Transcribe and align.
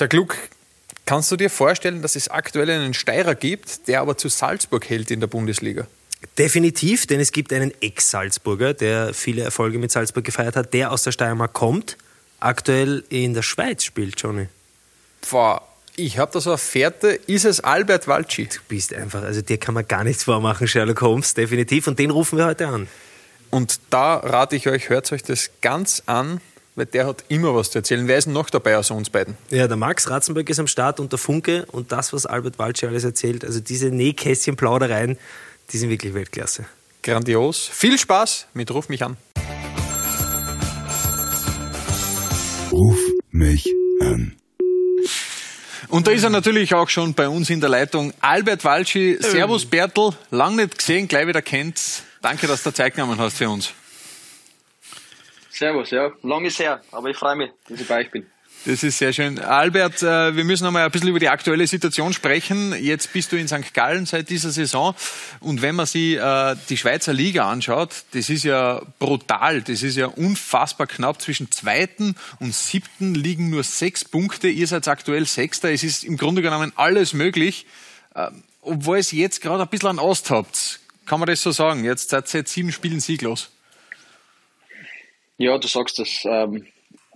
Sag 0.00 0.14
Luke, 0.14 0.34
kannst 1.04 1.30
du 1.30 1.36
dir 1.36 1.50
vorstellen, 1.50 2.00
dass 2.00 2.16
es 2.16 2.28
aktuell 2.28 2.70
einen 2.70 2.94
Steirer 2.94 3.34
gibt, 3.34 3.86
der 3.86 4.00
aber 4.00 4.16
zu 4.16 4.30
Salzburg 4.30 4.88
hält 4.88 5.10
in 5.10 5.20
der 5.20 5.26
Bundesliga? 5.26 5.86
Definitiv, 6.38 7.06
denn 7.06 7.20
es 7.20 7.32
gibt 7.32 7.52
einen 7.52 7.70
Ex-Salzburger, 7.82 8.72
der 8.72 9.12
viele 9.12 9.42
Erfolge 9.42 9.78
mit 9.78 9.92
Salzburg 9.92 10.24
gefeiert 10.24 10.56
hat, 10.56 10.72
der 10.72 10.90
aus 10.90 11.02
der 11.02 11.12
Steiermark 11.12 11.52
kommt, 11.52 11.98
aktuell 12.38 13.04
in 13.10 13.34
der 13.34 13.42
Schweiz 13.42 13.84
spielt, 13.84 14.18
Johnny. 14.18 14.48
Boah, 15.30 15.68
ich 15.96 16.16
habe 16.16 16.32
da 16.32 16.40
so 16.40 16.48
eine 16.48 16.56
Fährte. 16.56 17.08
Ist 17.26 17.44
es 17.44 17.60
Albert 17.60 18.08
Walci? 18.08 18.46
Du 18.46 18.60
bist 18.68 18.94
einfach, 18.94 19.22
also 19.22 19.42
dir 19.42 19.58
kann 19.58 19.74
man 19.74 19.86
gar 19.86 20.02
nichts 20.02 20.24
vormachen, 20.24 20.66
Sherlock 20.66 21.02
Holmes, 21.02 21.34
definitiv. 21.34 21.86
Und 21.88 21.98
den 21.98 22.10
rufen 22.10 22.38
wir 22.38 22.46
heute 22.46 22.68
an. 22.68 22.88
Und 23.50 23.80
da 23.90 24.16
rate 24.16 24.56
ich 24.56 24.66
euch, 24.66 24.88
hört 24.88 25.12
euch 25.12 25.24
das 25.24 25.50
ganz 25.60 26.04
an, 26.06 26.40
weil 26.74 26.86
der 26.86 27.06
hat 27.06 27.24
immer 27.28 27.54
was 27.54 27.70
zu 27.70 27.78
erzählen. 27.78 28.06
Wer 28.08 28.18
ist 28.18 28.24
denn 28.24 28.32
noch 28.32 28.50
dabei 28.50 28.76
außer 28.76 28.94
uns 28.94 29.10
beiden? 29.10 29.36
Ja, 29.50 29.66
der 29.66 29.76
Max 29.76 30.08
Ratzenberg 30.08 30.48
ist 30.48 30.58
am 30.58 30.66
Start 30.66 31.00
und 31.00 31.12
der 31.12 31.18
Funke 31.18 31.66
und 31.72 31.92
das, 31.92 32.12
was 32.12 32.26
Albert 32.26 32.58
Walci 32.58 32.86
alles 32.86 33.04
erzählt, 33.04 33.44
also 33.44 33.60
diese 33.60 33.88
Nähkästchen-Plaudereien, 33.90 35.18
die 35.72 35.78
sind 35.78 35.90
wirklich 35.90 36.14
Weltklasse. 36.14 36.66
Grandios. 37.02 37.68
Viel 37.72 37.98
Spaß 37.98 38.46
mit 38.54 38.70
Ruf 38.70 38.88
mich 38.88 39.02
an. 39.02 39.16
Ruf 42.70 42.98
mich 43.30 43.66
an. 44.00 44.36
Und 45.88 46.06
da 46.06 46.12
ist 46.12 46.22
er 46.22 46.30
natürlich 46.30 46.72
auch 46.74 46.88
schon 46.88 47.14
bei 47.14 47.28
uns 47.28 47.50
in 47.50 47.60
der 47.60 47.68
Leitung. 47.68 48.12
Albert 48.20 48.64
Walschi, 48.64 49.16
Servus 49.18 49.66
Bertel, 49.66 50.10
lang 50.30 50.56
nicht 50.56 50.78
gesehen, 50.78 51.08
gleich 51.08 51.26
wieder 51.26 51.42
kennt. 51.42 52.04
Danke, 52.22 52.46
dass 52.46 52.62
du 52.62 52.70
Zeit 52.70 52.94
genommen 52.94 53.18
hast 53.18 53.38
für 53.38 53.48
uns. 53.48 53.72
Servus, 55.60 55.90
ja, 55.90 56.10
lang 56.22 56.46
ist 56.46 56.58
her, 56.58 56.80
aber 56.90 57.10
ich 57.10 57.18
freue 57.18 57.36
mich, 57.36 57.50
dass 57.68 57.78
ich 57.78 57.86
bei 57.86 57.98
euch 57.98 58.10
bin. 58.10 58.24
Das 58.64 58.82
ist 58.82 58.96
sehr 58.96 59.12
schön. 59.12 59.38
Albert, 59.38 60.02
äh, 60.02 60.34
wir 60.34 60.44
müssen 60.44 60.66
einmal 60.66 60.86
ein 60.86 60.90
bisschen 60.90 61.08
über 61.08 61.18
die 61.18 61.28
aktuelle 61.28 61.66
Situation 61.66 62.14
sprechen. 62.14 62.74
Jetzt 62.82 63.12
bist 63.12 63.30
du 63.30 63.36
in 63.36 63.46
St. 63.46 63.74
Gallen 63.74 64.06
seit 64.06 64.30
dieser 64.30 64.52
Saison. 64.52 64.94
Und 65.40 65.60
wenn 65.60 65.74
man 65.74 65.84
sich 65.84 66.16
äh, 66.16 66.56
die 66.70 66.78
Schweizer 66.78 67.12
Liga 67.12 67.50
anschaut, 67.50 67.90
das 68.12 68.30
ist 68.30 68.44
ja 68.44 68.80
brutal. 68.98 69.60
Das 69.60 69.82
ist 69.82 69.98
ja 69.98 70.06
unfassbar 70.06 70.86
knapp. 70.86 71.20
Zwischen 71.20 71.50
zweiten 71.50 72.14
und 72.38 72.54
siebten 72.54 73.14
liegen 73.14 73.50
nur 73.50 73.62
sechs 73.62 74.02
Punkte. 74.02 74.48
Ihr 74.48 74.66
seid 74.66 74.88
aktuell 74.88 75.26
Sechster. 75.26 75.70
Es 75.70 75.84
ist 75.84 76.04
im 76.04 76.16
Grunde 76.16 76.40
genommen 76.40 76.72
alles 76.76 77.12
möglich. 77.12 77.66
Ähm, 78.14 78.44
obwohl 78.62 78.96
es 78.96 79.12
jetzt 79.12 79.42
gerade 79.42 79.62
ein 79.64 79.68
bisschen 79.68 79.90
an 79.90 79.98
Ost 79.98 80.30
habt. 80.30 80.80
Kann 81.04 81.20
man 81.20 81.26
das 81.26 81.42
so 81.42 81.50
sagen? 81.50 81.84
Jetzt 81.84 82.08
seit 82.08 82.48
sieben 82.48 82.72
Spielen 82.72 83.00
sieglos. 83.00 83.50
Ja, 85.40 85.56
du 85.56 85.66
sagst 85.66 85.98
das. 85.98 86.22
Ähm 86.26 86.66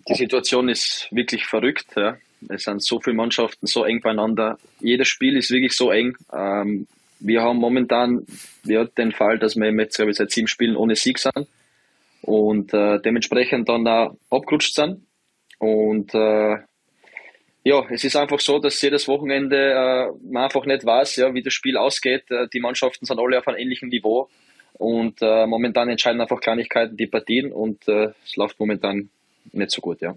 die 0.09 0.15
Situation 0.15 0.69
ist 0.69 1.09
wirklich 1.11 1.47
verrückt. 1.47 1.87
Ja. 1.95 2.17
Es 2.49 2.65
sind 2.65 2.83
so 2.83 3.01
viele 3.01 3.17
Mannschaften 3.17 3.67
so 3.67 3.85
eng 3.85 4.01
beieinander. 4.01 4.59
Jedes 4.81 5.09
Spiel 5.09 5.37
ist 5.37 5.51
wirklich 5.51 5.73
so 5.73 5.91
eng. 5.91 6.17
Ähm, 6.33 6.87
wir 7.21 7.43
haben 7.43 7.59
momentan 7.59 8.27
ja, 8.65 8.85
den 8.85 9.13
Fall, 9.13 9.39
dass 9.39 9.57
wir 9.57 9.71
jetzt 9.73 9.99
ich, 9.99 10.17
seit 10.17 10.31
sieben 10.31 10.49
Spielen 10.49 10.77
ohne 10.77 10.97
Sieg 10.97 11.19
sind 11.19 11.47
und 12.23 12.75
äh, 12.75 12.99
dementsprechend 13.01 13.69
dann 13.69 13.87
auch 13.87 14.17
abgerutscht 14.31 14.75
sind. 14.75 15.07
Und 15.59 16.15
äh, 16.15 16.57
ja, 17.63 17.87
es 17.91 18.05
ist 18.05 18.17
einfach 18.17 18.41
so, 18.41 18.59
dass 18.59 18.81
jedes 18.83 19.09
Wochenende 19.09 19.57
äh, 19.57 20.09
man 20.31 20.45
einfach 20.45 20.67
nicht 20.67 20.85
weiß, 20.85 21.17
ja, 21.17 21.33
wie 21.33 21.43
das 21.43 21.55
Spiel 21.55 21.79
ausgeht. 21.79 22.31
Äh, 22.31 22.49
die 22.53 22.61
Mannschaften 22.61 23.07
sind 23.07 23.19
alle 23.19 23.39
auf 23.39 23.49
einem 23.49 23.59
ähnlichen 23.59 23.89
Niveau 23.89 24.29
und 24.75 25.23
äh, 25.23 25.47
momentan 25.47 25.89
entscheiden 25.89 26.21
einfach 26.21 26.41
Kleinigkeiten 26.41 26.97
die 26.97 27.07
Partien 27.07 27.53
und 27.53 27.87
äh, 27.89 28.13
es 28.25 28.37
läuft 28.37 28.59
momentan 28.61 29.09
nicht 29.53 29.71
so 29.71 29.81
gut, 29.81 30.01
ja. 30.01 30.15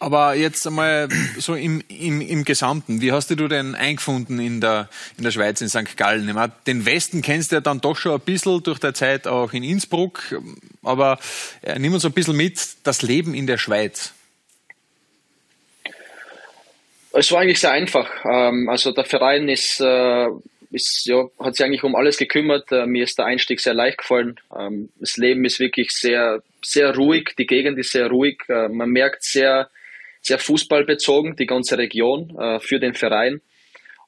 Aber 0.00 0.34
jetzt 0.34 0.66
einmal 0.66 1.08
so 1.38 1.54
im, 1.54 1.82
im, 1.88 2.20
im 2.20 2.44
Gesamten, 2.44 3.00
wie 3.00 3.12
hast 3.12 3.30
du 3.30 3.48
denn 3.48 3.74
eingefunden 3.74 4.38
in 4.38 4.60
der, 4.60 4.88
in 5.16 5.24
der 5.24 5.30
Schweiz, 5.30 5.60
in 5.60 5.68
St. 5.68 5.96
Gallen? 5.96 6.26
Meine, 6.26 6.52
den 6.66 6.84
Westen 6.84 7.22
kennst 7.22 7.52
du 7.52 7.56
ja 7.56 7.60
dann 7.60 7.80
doch 7.80 7.96
schon 7.96 8.12
ein 8.12 8.20
bisschen 8.20 8.62
durch 8.62 8.80
die 8.80 8.92
Zeit 8.92 9.26
auch 9.26 9.52
in 9.52 9.62
Innsbruck, 9.62 10.38
aber 10.82 11.18
äh, 11.62 11.78
nimm 11.78 11.94
uns 11.94 12.04
ein 12.04 12.12
bisschen 12.12 12.36
mit, 12.36 12.60
das 12.82 13.02
Leben 13.02 13.34
in 13.34 13.46
der 13.46 13.56
Schweiz. 13.56 14.12
Es 17.12 17.30
war 17.30 17.40
eigentlich 17.40 17.60
sehr 17.60 17.70
einfach. 17.70 18.10
Ähm, 18.24 18.68
also 18.68 18.90
der 18.90 19.04
Verein 19.04 19.48
ist, 19.48 19.80
äh, 19.80 20.26
ist, 20.74 21.06
ja, 21.06 21.24
hat 21.38 21.56
sich 21.56 21.64
eigentlich 21.64 21.84
um 21.84 21.94
alles 21.94 22.18
gekümmert. 22.18 22.70
Äh, 22.72 22.86
mir 22.86 23.04
ist 23.04 23.18
der 23.18 23.26
Einstieg 23.26 23.60
sehr 23.60 23.74
leicht 23.74 23.98
gefallen. 23.98 24.36
Ähm, 24.56 24.90
das 24.98 25.16
Leben 25.16 25.44
ist 25.44 25.60
wirklich 25.60 25.90
sehr, 25.90 26.42
sehr 26.62 26.94
ruhig. 26.94 27.30
Die 27.38 27.46
Gegend 27.46 27.78
ist 27.78 27.92
sehr 27.92 28.08
ruhig. 28.08 28.42
Äh, 28.48 28.68
man 28.68 28.90
merkt 28.90 29.22
sehr, 29.22 29.70
sehr 30.20 30.38
fußballbezogen, 30.38 31.36
die 31.36 31.46
ganze 31.46 31.78
Region 31.78 32.36
äh, 32.38 32.60
für 32.60 32.80
den 32.80 32.94
Verein. 32.94 33.40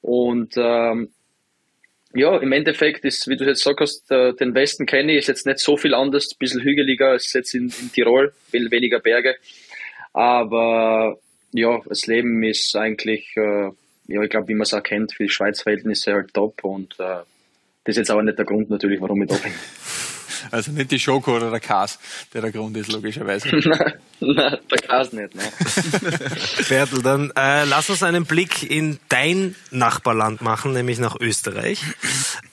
Und 0.01 0.55
ähm, 0.57 1.09
ja, 2.13 2.37
im 2.37 2.51
Endeffekt 2.51 3.05
ist, 3.05 3.27
wie 3.27 3.37
du 3.37 3.45
jetzt 3.45 3.63
sagst, 3.63 4.09
den 4.09 4.55
Westen 4.55 4.85
kenne 4.85 5.11
ich, 5.11 5.19
ist 5.19 5.27
jetzt 5.27 5.45
nicht 5.45 5.59
so 5.59 5.77
viel 5.77 5.93
anders, 5.93 6.31
ein 6.31 6.37
bisschen 6.39 6.63
hügeliger 6.63 7.09
als 7.09 7.31
jetzt 7.33 7.53
in, 7.53 7.65
in 7.81 7.91
Tirol, 7.91 8.33
viel 8.49 8.71
weniger 8.71 8.99
Berge. 8.99 9.35
Aber 10.13 11.19
ja, 11.51 11.79
das 11.85 12.07
Leben 12.07 12.41
ist 12.43 12.75
eigentlich 12.75 13.35
ja, 14.07 14.21
ich 14.21 14.29
glaube, 14.29 14.47
wie 14.47 14.53
man 14.53 14.63
es 14.63 14.73
auch 14.73 14.83
kennt, 14.83 15.13
für 15.13 15.23
die 15.23 15.29
Schweiz-Verhältnisse 15.29 16.13
halt 16.13 16.33
top 16.33 16.63
und 16.63 16.99
äh, 16.99 17.23
das 17.83 17.93
ist 17.93 17.97
jetzt 17.97 18.11
aber 18.11 18.23
nicht 18.23 18.37
der 18.37 18.45
Grund 18.45 18.69
natürlich, 18.69 18.99
warum 18.99 19.21
ich 19.21 19.29
da 19.29 19.35
bin. 19.35 19.53
Also 20.51 20.71
nicht 20.71 20.91
die 20.91 20.99
Schoko 20.99 21.35
oder 21.35 21.49
der 21.49 21.59
Kas, 21.59 21.99
der 22.33 22.41
der 22.41 22.51
Grund 22.51 22.77
ist, 22.77 22.91
logischerweise. 22.91 23.49
nein, 23.55 23.93
nein, 24.19 24.57
der 24.71 24.77
Kas 24.79 25.11
nicht, 25.11 25.35
nein. 25.35 25.47
Bertel, 26.69 27.01
dann 27.01 27.31
äh, 27.35 27.65
lass 27.65 27.89
uns 27.89 28.03
einen 28.03 28.25
Blick 28.25 28.69
in 28.69 28.99
dein 29.09 29.55
Nachbarland 29.71 30.41
machen, 30.41 30.73
nämlich 30.73 30.99
nach 30.99 31.15
Österreich. 31.19 31.81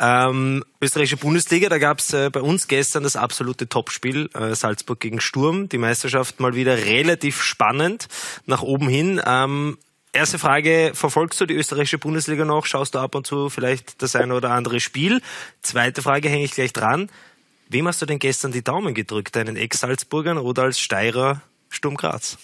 Ähm, 0.01 0.65
österreichische 0.81 1.19
Bundesliga, 1.19 1.69
da 1.69 1.79
gab 1.79 1.99
es 1.99 2.13
äh, 2.13 2.31
bei 2.31 2.41
uns 2.41 2.69
gestern 2.69 3.03
das 3.03 3.17
absolute 3.17 3.69
Topspiel, 3.69 4.29
äh, 4.35 4.55
Salzburg 4.55 5.01
gegen 5.01 5.21
Sturm. 5.21 5.69
Die 5.69 5.79
Meisterschaft 5.79 6.41
mal 6.41 6.55
wieder 6.55 6.77
relativ 6.87 7.43
spannend 7.43 8.09
nach 8.47 8.63
oben 8.63 8.89
hin. 8.89 9.21
Ähm, 9.25 9.79
Erste 10.15 10.39
Frage, 10.39 10.93
verfolgst 10.95 11.41
du 11.41 11.47
die 11.47 11.55
österreichische 11.55 11.99
Bundesliga 11.99 12.45
noch? 12.45 12.67
Schaust 12.67 12.95
du 12.95 13.01
ab 13.01 13.17
und 13.17 13.27
zu 13.27 13.49
vielleicht 13.49 14.01
das 14.01 14.15
eine 14.15 14.37
oder 14.37 14.53
andere 14.53 14.79
Spiel? 14.79 15.21
Zweite 15.61 16.03
Frage 16.03 16.29
hänge 16.29 16.45
ich 16.45 16.53
gleich 16.53 16.73
dran. 16.73 17.11
Wem 17.69 17.89
hast 17.89 18.01
du 18.01 18.07
denn 18.07 18.21
gestern 18.21 18.53
die 18.53 18.63
Daumen 18.63 18.95
gedrückt? 18.95 19.35
Deinen 19.35 19.57
Ex-Salzburgern 19.57 20.39
oder 20.39 20.63
als 20.63 20.79
Steirer 20.79 21.43
Sturm 21.69 21.97
Graz? 21.97 22.39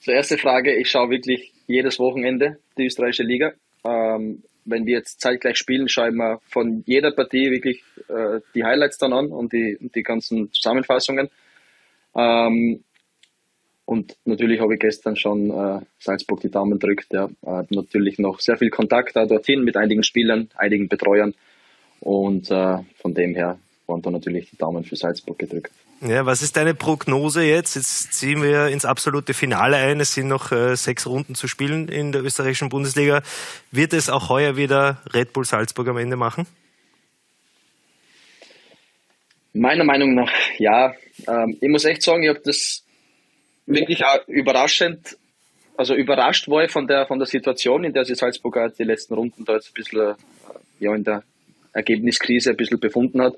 Zur 0.00 0.14
erste 0.14 0.38
Frage, 0.38 0.76
ich 0.76 0.88
schaue 0.88 1.10
wirklich 1.10 1.52
jedes 1.66 1.98
Wochenende 1.98 2.60
die 2.78 2.86
österreichische 2.86 3.24
Liga. 3.24 3.52
Ähm, 3.82 4.44
wenn 4.64 4.86
wir 4.86 4.98
jetzt 4.98 5.20
zeitgleich 5.20 5.56
spielen, 5.56 5.88
schaue 5.88 6.10
ich 6.10 6.14
mir 6.14 6.38
von 6.48 6.84
jeder 6.86 7.10
Partie 7.10 7.50
wirklich 7.50 7.82
äh, 8.06 8.40
die 8.54 8.62
Highlights 8.62 8.98
dann 8.98 9.12
an 9.12 9.32
und 9.32 9.52
die, 9.52 9.76
die 9.80 10.04
ganzen 10.04 10.52
Zusammenfassungen. 10.52 11.30
Ähm, 12.14 12.84
und 13.90 14.16
natürlich 14.24 14.60
habe 14.60 14.74
ich 14.74 14.80
gestern 14.80 15.16
schon 15.16 15.50
äh, 15.50 15.80
Salzburg 15.98 16.40
die 16.42 16.48
Daumen 16.48 16.78
drückt. 16.78 17.12
Ja. 17.12 17.24
Äh, 17.24 17.64
natürlich 17.70 18.20
noch 18.20 18.38
sehr 18.38 18.56
viel 18.56 18.70
Kontakt 18.70 19.16
da 19.16 19.26
dorthin 19.26 19.64
mit 19.64 19.76
einigen 19.76 20.04
Spielern, 20.04 20.48
einigen 20.54 20.86
Betreuern. 20.86 21.34
Und 21.98 22.52
äh, 22.52 22.76
von 23.02 23.14
dem 23.14 23.34
her 23.34 23.58
waren 23.88 24.00
da 24.00 24.12
natürlich 24.12 24.48
die 24.48 24.56
Daumen 24.56 24.84
für 24.84 24.94
Salzburg 24.94 25.40
gedrückt. 25.40 25.72
Ja, 26.02 26.24
was 26.24 26.40
ist 26.40 26.56
deine 26.56 26.72
Prognose 26.72 27.42
jetzt? 27.42 27.74
Jetzt 27.74 28.12
ziehen 28.12 28.44
wir 28.44 28.68
ins 28.68 28.84
absolute 28.84 29.34
Finale 29.34 29.78
ein. 29.78 29.98
Es 29.98 30.14
sind 30.14 30.28
noch 30.28 30.52
äh, 30.52 30.76
sechs 30.76 31.08
Runden 31.08 31.34
zu 31.34 31.48
spielen 31.48 31.88
in 31.88 32.12
der 32.12 32.22
österreichischen 32.22 32.68
Bundesliga. 32.68 33.22
Wird 33.72 33.92
es 33.92 34.08
auch 34.08 34.28
heuer 34.28 34.56
wieder 34.56 35.02
Red 35.12 35.32
Bull 35.32 35.44
Salzburg 35.44 35.88
am 35.88 35.96
Ende 35.96 36.14
machen? 36.14 36.46
Meiner 39.52 39.82
Meinung 39.82 40.14
nach 40.14 40.30
ja. 40.58 40.94
Ähm, 41.26 41.58
ich 41.60 41.68
muss 41.68 41.84
echt 41.84 42.02
sagen, 42.02 42.22
ich 42.22 42.28
habe 42.28 42.40
das 42.44 42.84
wirklich 43.70 44.04
auch 44.04 44.26
überraschend, 44.28 45.16
also 45.76 45.94
überrascht 45.94 46.48
war 46.48 46.64
ich 46.64 46.70
von 46.70 46.86
der, 46.86 47.06
von 47.06 47.18
der 47.18 47.26
Situation, 47.26 47.84
in 47.84 47.92
der 47.92 48.04
sich 48.04 48.18
Salzburg 48.18 48.56
auch 48.58 48.70
die 48.78 48.84
letzten 48.84 49.14
Runden 49.14 49.44
da 49.44 49.54
jetzt 49.54 49.70
ein 49.70 49.74
bisschen 49.74 50.10
äh, 50.10 50.14
ja, 50.78 50.94
in 50.94 51.04
der 51.04 51.22
Ergebniskrise 51.72 52.50
ein 52.50 52.56
bisschen 52.56 52.80
befunden 52.80 53.22
hat. 53.22 53.36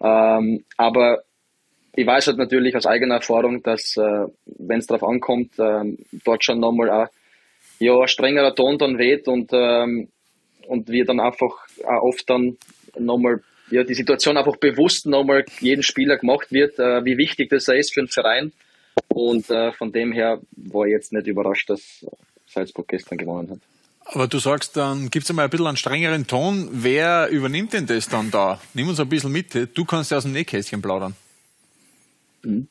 Ähm, 0.00 0.64
aber 0.76 1.22
ich 1.94 2.06
weiß 2.06 2.28
halt 2.28 2.38
natürlich 2.38 2.74
aus 2.74 2.86
eigener 2.86 3.16
Erfahrung, 3.16 3.62
dass 3.62 3.96
äh, 3.96 4.26
wenn 4.46 4.78
es 4.78 4.86
darauf 4.86 5.08
ankommt, 5.08 5.52
ähm, 5.58 5.98
dort 6.24 6.44
schon 6.44 6.60
nochmal 6.60 6.90
ein, 6.90 7.08
ja, 7.78 7.98
ein 7.98 8.08
strengerer 8.08 8.54
Ton 8.54 8.78
dann 8.78 8.98
weht 8.98 9.28
und, 9.28 9.50
ähm, 9.52 10.08
und 10.66 10.88
wir 10.88 11.04
dann 11.04 11.20
einfach 11.20 11.66
auch 11.84 12.02
oft 12.02 12.28
dann 12.30 12.56
nochmal 12.98 13.42
ja, 13.70 13.82
die 13.82 13.94
Situation 13.94 14.36
einfach 14.36 14.56
bewusst 14.56 15.06
nochmal 15.06 15.44
jeden 15.60 15.82
Spieler 15.82 16.16
gemacht 16.16 16.50
wird, 16.50 16.78
äh, 16.78 17.04
wie 17.04 17.18
wichtig 17.18 17.50
das 17.50 17.68
ist 17.68 17.94
für 17.94 18.00
den 18.00 18.08
Verein 18.08 18.52
und 19.14 19.48
äh, 19.48 19.70
von 19.72 19.92
dem 19.92 20.10
her 20.12 20.40
war 20.56 20.86
ich 20.86 20.92
jetzt 20.92 21.12
nicht 21.12 21.28
überrascht, 21.28 21.70
dass 21.70 22.04
Salzburg 22.46 22.88
gestern 22.88 23.16
gewonnen 23.16 23.48
hat. 23.48 23.58
Aber 24.06 24.26
du 24.26 24.38
sagst, 24.38 24.76
dann 24.76 25.08
gibt 25.08 25.24
es 25.24 25.30
einmal 25.30 25.46
ein 25.46 25.50
bisschen 25.50 25.68
einen 25.68 25.76
strengeren 25.76 26.26
Ton. 26.26 26.68
Wer 26.72 27.28
übernimmt 27.30 27.72
denn 27.72 27.86
das 27.86 28.08
dann 28.08 28.30
da? 28.30 28.60
Nimm 28.74 28.88
uns 28.88 29.00
ein 29.00 29.08
bisschen 29.08 29.32
mit. 29.32 29.54
Du 29.74 29.84
kannst 29.84 30.10
ja 30.10 30.16
aus 30.16 30.24
dem 30.24 30.32
Nähkästchen 30.32 30.82
plaudern. 30.82 31.14
Mhm. 32.42 32.66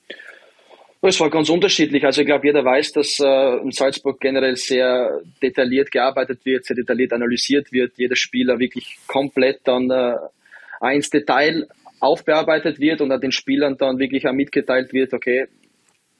Es 1.01 1.19
war 1.19 1.29
ganz 1.29 1.49
unterschiedlich. 1.49 2.03
Also 2.05 2.21
ich 2.21 2.27
glaube, 2.27 2.45
jeder 2.45 2.63
weiß, 2.63 2.91
dass 2.91 3.19
äh, 3.19 3.57
in 3.61 3.71
Salzburg 3.71 4.19
generell 4.19 4.55
sehr 4.57 5.21
detailliert 5.41 5.91
gearbeitet 5.91 6.45
wird, 6.45 6.65
sehr 6.65 6.75
detailliert 6.75 7.13
analysiert 7.13 7.71
wird, 7.71 7.93
jeder 7.97 8.15
Spieler 8.15 8.59
wirklich 8.59 8.97
komplett 9.07 9.61
dann 9.63 9.89
äh, 9.89 10.95
ins 10.95 11.09
Detail 11.09 11.67
aufbearbeitet 11.99 12.79
wird 12.79 13.01
und 13.01 13.11
an 13.11 13.21
den 13.21 13.31
Spielern 13.31 13.77
dann 13.77 13.97
wirklich 13.97 14.27
auch 14.27 14.33
mitgeteilt 14.33 14.93
wird, 14.93 15.13
okay, 15.13 15.47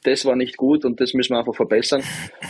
das 0.04 0.26
war 0.26 0.36
nicht 0.36 0.58
gut 0.58 0.86
und 0.86 1.00
das 1.00 1.14
müssen 1.14 1.34
wir 1.34 1.40
einfach 1.40 1.56
verbessern. 1.56 2.04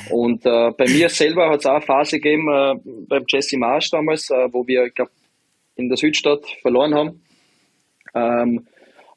Und 0.10 0.46
äh, 0.46 0.72
bei 0.72 0.86
mir 0.88 1.10
selber 1.10 1.50
hat 1.50 1.60
es 1.62 1.66
auch 1.66 1.76
eine 1.76 1.82
Phase 1.82 2.20
gegeben, 2.20 2.50
äh, 2.50 2.76
beim 3.08 3.24
Jesse 3.28 3.58
Marsch 3.58 3.90
damals, 3.92 4.30
äh, 4.30 4.48
wo 4.52 4.68
wir, 4.68 4.86
ich 4.86 4.94
glaube, 4.94 5.12
in 5.76 5.90
der 5.90 5.98
Südstadt 5.98 6.46
verloren 6.62 6.94
haben. 6.94 7.22
Ähm, 8.14 8.68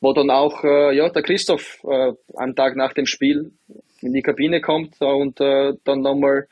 wo 0.01 0.13
dann 0.13 0.31
auch 0.31 0.63
äh, 0.65 0.95
ja, 0.95 1.09
der 1.09 1.23
Christoph 1.23 1.83
äh, 1.85 2.13
einen 2.37 2.55
Tag 2.55 2.77
nach 2.77 2.93
dem 2.93 3.07
Spiel 3.07 3.53
in 4.01 4.13
die 4.13 4.23
Kabine 4.23 4.61
kommt 4.61 4.95
äh, 5.01 5.05
und 5.05 5.41
äh, 5.41 5.73
dann 5.85 6.01
nochmal 6.01 6.47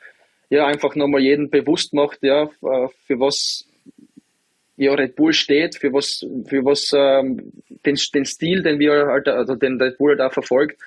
ja, 0.49 0.65
einfach 0.65 0.95
nochmal 0.95 1.21
jeden 1.21 1.49
bewusst 1.49 1.93
macht, 1.93 2.19
ja, 2.21 2.43
äh, 2.43 2.87
für 3.05 3.19
was 3.19 3.67
ja, 4.77 4.93
Red 4.93 5.15
Bull 5.15 5.33
steht, 5.33 5.75
für 5.75 5.93
was, 5.93 6.25
für 6.47 6.65
was 6.65 6.91
ähm, 6.93 7.51
den, 7.85 7.95
den 8.13 8.25
Stil, 8.25 8.61
den 8.61 8.79
wir 8.79 9.07
halt, 9.07 9.27
also 9.27 9.55
den 9.55 9.81
Red 9.81 9.97
Bull 9.97 10.11
halt 10.11 10.21
auch 10.21 10.33
verfolgt 10.33 10.79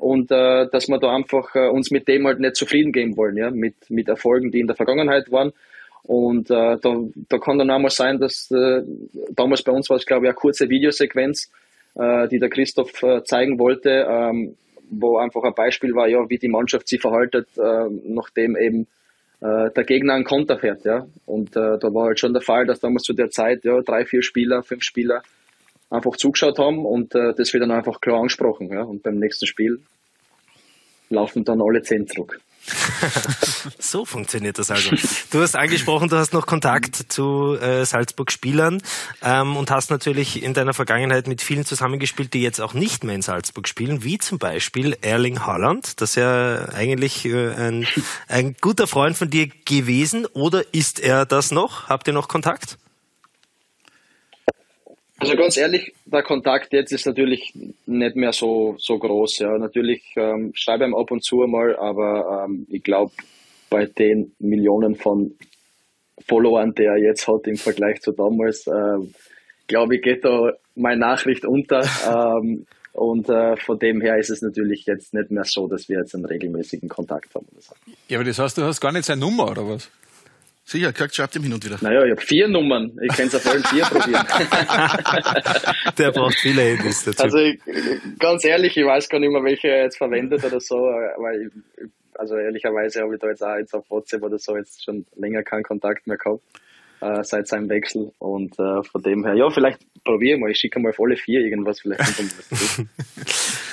und 0.00 0.30
äh, 0.30 0.66
dass 0.72 0.88
wir 0.88 0.98
da 0.98 1.14
einfach 1.14 1.54
äh, 1.54 1.68
uns 1.68 1.90
mit 1.90 2.08
dem 2.08 2.26
halt 2.26 2.40
nicht 2.40 2.56
zufrieden 2.56 2.90
geben 2.90 3.16
wollen, 3.18 3.36
ja, 3.36 3.50
mit, 3.50 3.74
mit 3.90 4.08
Erfolgen, 4.08 4.50
die 4.50 4.60
in 4.60 4.66
der 4.66 4.76
Vergangenheit 4.76 5.30
waren. 5.30 5.52
Und 6.02 6.50
äh, 6.50 6.78
da, 6.80 6.96
da 7.28 7.38
kann 7.38 7.58
dann 7.58 7.70
auch 7.70 7.78
mal 7.78 7.90
sein, 7.90 8.18
dass 8.18 8.50
äh, 8.50 8.82
damals 9.36 9.62
bei 9.62 9.72
uns 9.72 9.90
war 9.90 9.98
es, 9.98 10.06
glaube 10.06 10.24
ich, 10.24 10.30
eine 10.30 10.36
kurze 10.36 10.70
Videosequenz, 10.70 11.52
äh, 11.96 12.28
die 12.28 12.38
der 12.38 12.48
Christoph 12.48 13.02
äh, 13.02 13.22
zeigen 13.24 13.58
wollte, 13.58 14.06
ähm, 14.08 14.56
wo 14.90 15.18
einfach 15.18 15.42
ein 15.44 15.54
Beispiel 15.54 15.94
war, 15.94 16.08
ja, 16.08 16.18
wie 16.30 16.38
die 16.38 16.48
Mannschaft 16.48 16.88
sich 16.88 17.00
verhaltet, 17.00 17.48
äh, 17.58 17.88
nachdem 18.04 18.56
eben 18.56 18.86
äh, 19.42 19.70
der 19.70 19.84
Gegner 19.84 20.14
einen 20.14 20.24
Konter 20.24 20.58
fährt, 20.58 20.86
ja. 20.86 21.06
Und 21.26 21.54
äh, 21.56 21.78
da 21.78 21.94
war 21.94 22.06
halt 22.06 22.18
schon 22.18 22.32
der 22.32 22.42
Fall, 22.42 22.64
dass 22.64 22.80
damals 22.80 23.02
zu 23.02 23.12
der 23.12 23.28
Zeit 23.28 23.64
ja 23.64 23.78
drei, 23.82 24.06
vier 24.06 24.22
Spieler, 24.22 24.62
fünf 24.62 24.82
Spieler 24.82 25.22
einfach 25.90 26.16
zugeschaut 26.16 26.58
haben 26.58 26.86
und 26.86 27.14
äh, 27.14 27.34
das 27.36 27.52
wird 27.52 27.62
dann 27.62 27.72
einfach 27.72 28.00
klar 28.00 28.18
angesprochen, 28.18 28.70
ja. 28.72 28.82
Und 28.82 29.02
beim 29.02 29.18
nächsten 29.18 29.46
Spiel 29.46 29.80
laufen 31.10 31.44
dann 31.44 31.60
alle 31.60 31.82
zehn 31.82 32.06
zurück. 32.06 32.40
so 33.78 34.04
funktioniert 34.04 34.58
das 34.58 34.70
also. 34.70 34.90
Du 35.30 35.40
hast 35.40 35.56
angesprochen, 35.56 36.08
du 36.08 36.16
hast 36.16 36.32
noch 36.32 36.46
Kontakt 36.46 36.94
zu 36.94 37.56
äh, 37.56 37.84
Salzburg-Spielern 37.84 38.82
ähm, 39.22 39.56
und 39.56 39.70
hast 39.70 39.90
natürlich 39.90 40.42
in 40.42 40.54
deiner 40.54 40.74
Vergangenheit 40.74 41.26
mit 41.26 41.40
vielen 41.42 41.64
zusammengespielt, 41.64 42.34
die 42.34 42.42
jetzt 42.42 42.60
auch 42.60 42.74
nicht 42.74 43.02
mehr 43.02 43.14
in 43.14 43.22
Salzburg 43.22 43.66
spielen, 43.66 44.04
wie 44.04 44.18
zum 44.18 44.38
Beispiel 44.38 44.96
Erling 45.00 45.40
Haaland, 45.40 46.00
das 46.00 46.14
ja 46.14 46.68
eigentlich 46.68 47.24
äh, 47.24 47.50
ein, 47.54 47.86
ein 48.28 48.56
guter 48.60 48.86
Freund 48.86 49.16
von 49.16 49.30
dir 49.30 49.48
gewesen 49.64 50.26
oder 50.26 50.62
ist 50.72 51.00
er 51.00 51.26
das 51.26 51.50
noch? 51.50 51.88
Habt 51.88 52.06
ihr 52.06 52.12
noch 52.12 52.28
Kontakt? 52.28 52.78
Also 55.20 55.36
ganz 55.36 55.56
ehrlich, 55.58 55.92
der 56.06 56.22
Kontakt 56.22 56.72
jetzt 56.72 56.92
ist 56.92 57.06
natürlich 57.06 57.52
nicht 57.86 58.16
mehr 58.16 58.32
so, 58.32 58.76
so 58.78 58.98
groß. 58.98 59.38
Ja. 59.40 59.58
Natürlich 59.58 60.02
ähm, 60.16 60.52
schreibe 60.54 60.84
ich 60.84 60.90
ihm 60.90 60.96
ab 60.96 61.10
und 61.10 61.22
zu 61.22 61.36
mal, 61.46 61.76
aber 61.76 62.46
ähm, 62.46 62.66
ich 62.70 62.82
glaube, 62.82 63.12
bei 63.68 63.84
den 63.84 64.32
Millionen 64.38 64.96
von 64.96 65.36
Followern, 66.26 66.74
die 66.74 66.84
er 66.84 66.96
jetzt 66.96 67.28
hat 67.28 67.46
im 67.46 67.56
Vergleich 67.56 68.00
zu 68.00 68.12
damals, 68.12 68.66
ähm, 68.66 69.14
glaube 69.66 69.96
ich, 69.96 70.02
geht 70.02 70.24
da 70.24 70.54
meine 70.74 71.00
Nachricht 71.00 71.44
unter. 71.44 71.82
ähm, 72.40 72.66
und 72.92 73.28
äh, 73.28 73.56
von 73.56 73.78
dem 73.78 74.00
her 74.00 74.18
ist 74.18 74.30
es 74.30 74.42
natürlich 74.42 74.84
jetzt 74.86 75.14
nicht 75.14 75.30
mehr 75.30 75.44
so, 75.44 75.68
dass 75.68 75.88
wir 75.88 75.98
jetzt 75.98 76.14
einen 76.14 76.24
regelmäßigen 76.24 76.88
Kontakt 76.88 77.34
haben. 77.34 77.46
Ja, 78.08 78.18
aber 78.18 78.24
das 78.24 78.38
heißt, 78.38 78.58
du 78.58 78.62
hast 78.62 78.80
gar 78.80 78.92
nicht 78.92 79.04
seine 79.04 79.20
Nummer, 79.20 79.50
oder 79.50 79.68
was? 79.68 79.90
Sicher, 80.70 80.92
Kirk 80.92 81.12
schreibt 81.12 81.34
ihm 81.34 81.42
hin 81.42 81.52
und 81.52 81.64
wieder. 81.64 81.78
Naja, 81.80 82.04
ich 82.04 82.12
habe 82.12 82.20
vier 82.20 82.46
Nummern. 82.46 82.96
Ich 83.02 83.16
kann 83.16 83.26
es 83.26 83.34
auf 83.34 83.44
allen 83.44 83.64
vier 83.64 83.82
probieren. 83.82 84.24
Der 85.98 86.12
braucht 86.12 86.38
viele 86.38 86.62
Handys 86.62 87.04
dazu. 87.06 87.24
Also 87.24 87.38
ich, 87.38 87.58
ganz 88.20 88.44
ehrlich, 88.44 88.76
ich 88.76 88.86
weiß 88.86 89.08
gar 89.08 89.18
nicht 89.18 89.32
mehr, 89.32 89.42
welche 89.42 89.66
er 89.66 89.82
jetzt 89.82 89.98
verwendet 89.98 90.44
oder 90.44 90.60
so, 90.60 90.76
weil 90.76 91.42
ich, 91.42 91.88
also 92.14 92.36
ehrlicherweise 92.36 93.00
habe 93.00 93.14
ich 93.14 93.20
da 93.20 93.30
jetzt 93.30 93.42
auch 93.42 93.56
jetzt 93.56 93.74
auf 93.74 93.90
WhatsApp 93.90 94.22
oder 94.22 94.38
so 94.38 94.56
jetzt 94.56 94.84
schon 94.84 95.06
länger 95.16 95.42
keinen 95.42 95.64
Kontakt 95.64 96.06
mehr 96.06 96.18
gehabt 96.18 96.44
äh, 97.00 97.24
seit 97.24 97.48
seinem 97.48 97.68
Wechsel 97.68 98.12
und 98.20 98.56
äh, 98.60 98.84
von 98.84 99.02
dem 99.02 99.24
her, 99.24 99.34
ja, 99.34 99.50
vielleicht 99.50 99.80
probiere 100.04 100.36
ich 100.36 100.40
mal, 100.40 100.50
ich 100.50 100.58
schicke 100.58 100.78
mal 100.78 100.90
auf 100.90 101.00
alle 101.00 101.16
vier 101.16 101.40
irgendwas, 101.40 101.80
vielleicht 101.80 102.00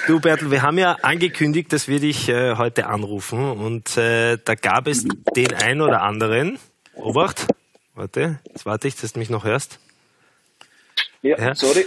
Du 0.07 0.19
Bertel, 0.19 0.49
wir 0.49 0.63
haben 0.63 0.79
ja 0.79 0.94
angekündigt, 1.03 1.71
dass 1.73 1.88
wir 1.88 1.99
dich 1.99 2.27
äh, 2.29 2.55
heute 2.55 2.88
anrufen 2.88 3.51
und 3.51 3.97
äh, 3.97 4.38
da 4.44 4.55
gab 4.55 4.88
es 4.88 5.05
den 5.35 5.53
ein 5.53 5.81
oder 5.81 6.01
anderen, 6.01 6.57
Obacht. 6.97 7.47
Warte, 7.95 8.39
jetzt 8.45 8.65
warte 8.65 8.88
ich, 8.88 8.95
dass 8.95 9.13
du 9.13 9.19
mich 9.19 9.29
noch 9.29 9.44
hörst. 9.44 9.79
Ja, 11.21 11.38
ja. 11.38 11.55
sorry. 11.55 11.85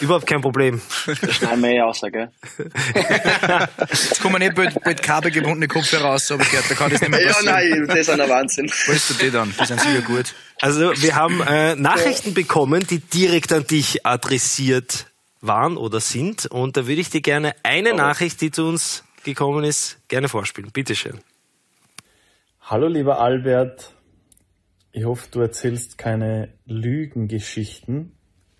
Überhaupt 0.00 0.26
kein 0.26 0.40
Problem. 0.40 0.80
Das 1.06 1.34
schneiden 1.34 1.62
wir 1.62 1.70
eh 1.70 1.80
raus, 1.80 2.00
gell? 2.00 2.30
Jetzt 3.90 4.20
kommen 4.20 4.38
nicht 4.38 4.54
bald, 4.54 4.82
bald 4.82 5.02
kabelgebundene 5.02 5.68
Kopfhörer 5.68 6.04
raus, 6.04 6.30
aber 6.30 6.42
ich 6.42 6.50
gehört, 6.50 6.70
da 6.70 6.74
kann 6.74 6.90
das 6.90 7.00
nicht 7.00 7.10
mehr 7.10 7.26
passieren. 7.26 7.46
Ja, 7.46 7.76
nein, 7.76 7.86
das 7.88 7.98
ist 7.98 8.10
ein 8.10 8.28
Wahnsinn. 8.28 8.70
Wo 8.86 8.92
ist 8.92 9.10
du 9.10 9.14
die 9.14 9.30
dann? 9.30 9.52
Die 9.60 9.66
sind 9.66 9.80
sicher 9.80 10.02
gut. 10.02 10.34
Also, 10.60 10.92
wir 11.02 11.16
haben 11.16 11.40
äh, 11.40 11.74
Nachrichten 11.74 12.30
ja. 12.30 12.34
bekommen, 12.34 12.86
die 12.86 13.00
direkt 13.00 13.52
an 13.52 13.66
dich 13.66 14.06
adressiert 14.06 15.06
waren 15.40 15.76
oder 15.76 16.00
sind. 16.00 16.46
Und 16.46 16.76
da 16.76 16.86
würde 16.86 17.00
ich 17.00 17.10
dir 17.10 17.20
gerne 17.20 17.54
eine 17.62 17.94
oh. 17.94 17.96
Nachricht, 17.96 18.40
die 18.40 18.50
zu 18.50 18.66
uns 18.66 19.04
gekommen 19.24 19.64
ist, 19.64 19.98
gerne 20.08 20.28
vorspielen. 20.28 20.70
Bitteschön. 20.70 21.20
Hallo, 22.62 22.86
lieber 22.86 23.20
Albert. 23.20 23.93
Ich 24.96 25.04
hoffe, 25.06 25.26
du 25.28 25.40
erzählst 25.40 25.98
keine 25.98 26.50
Lügengeschichten 26.66 28.12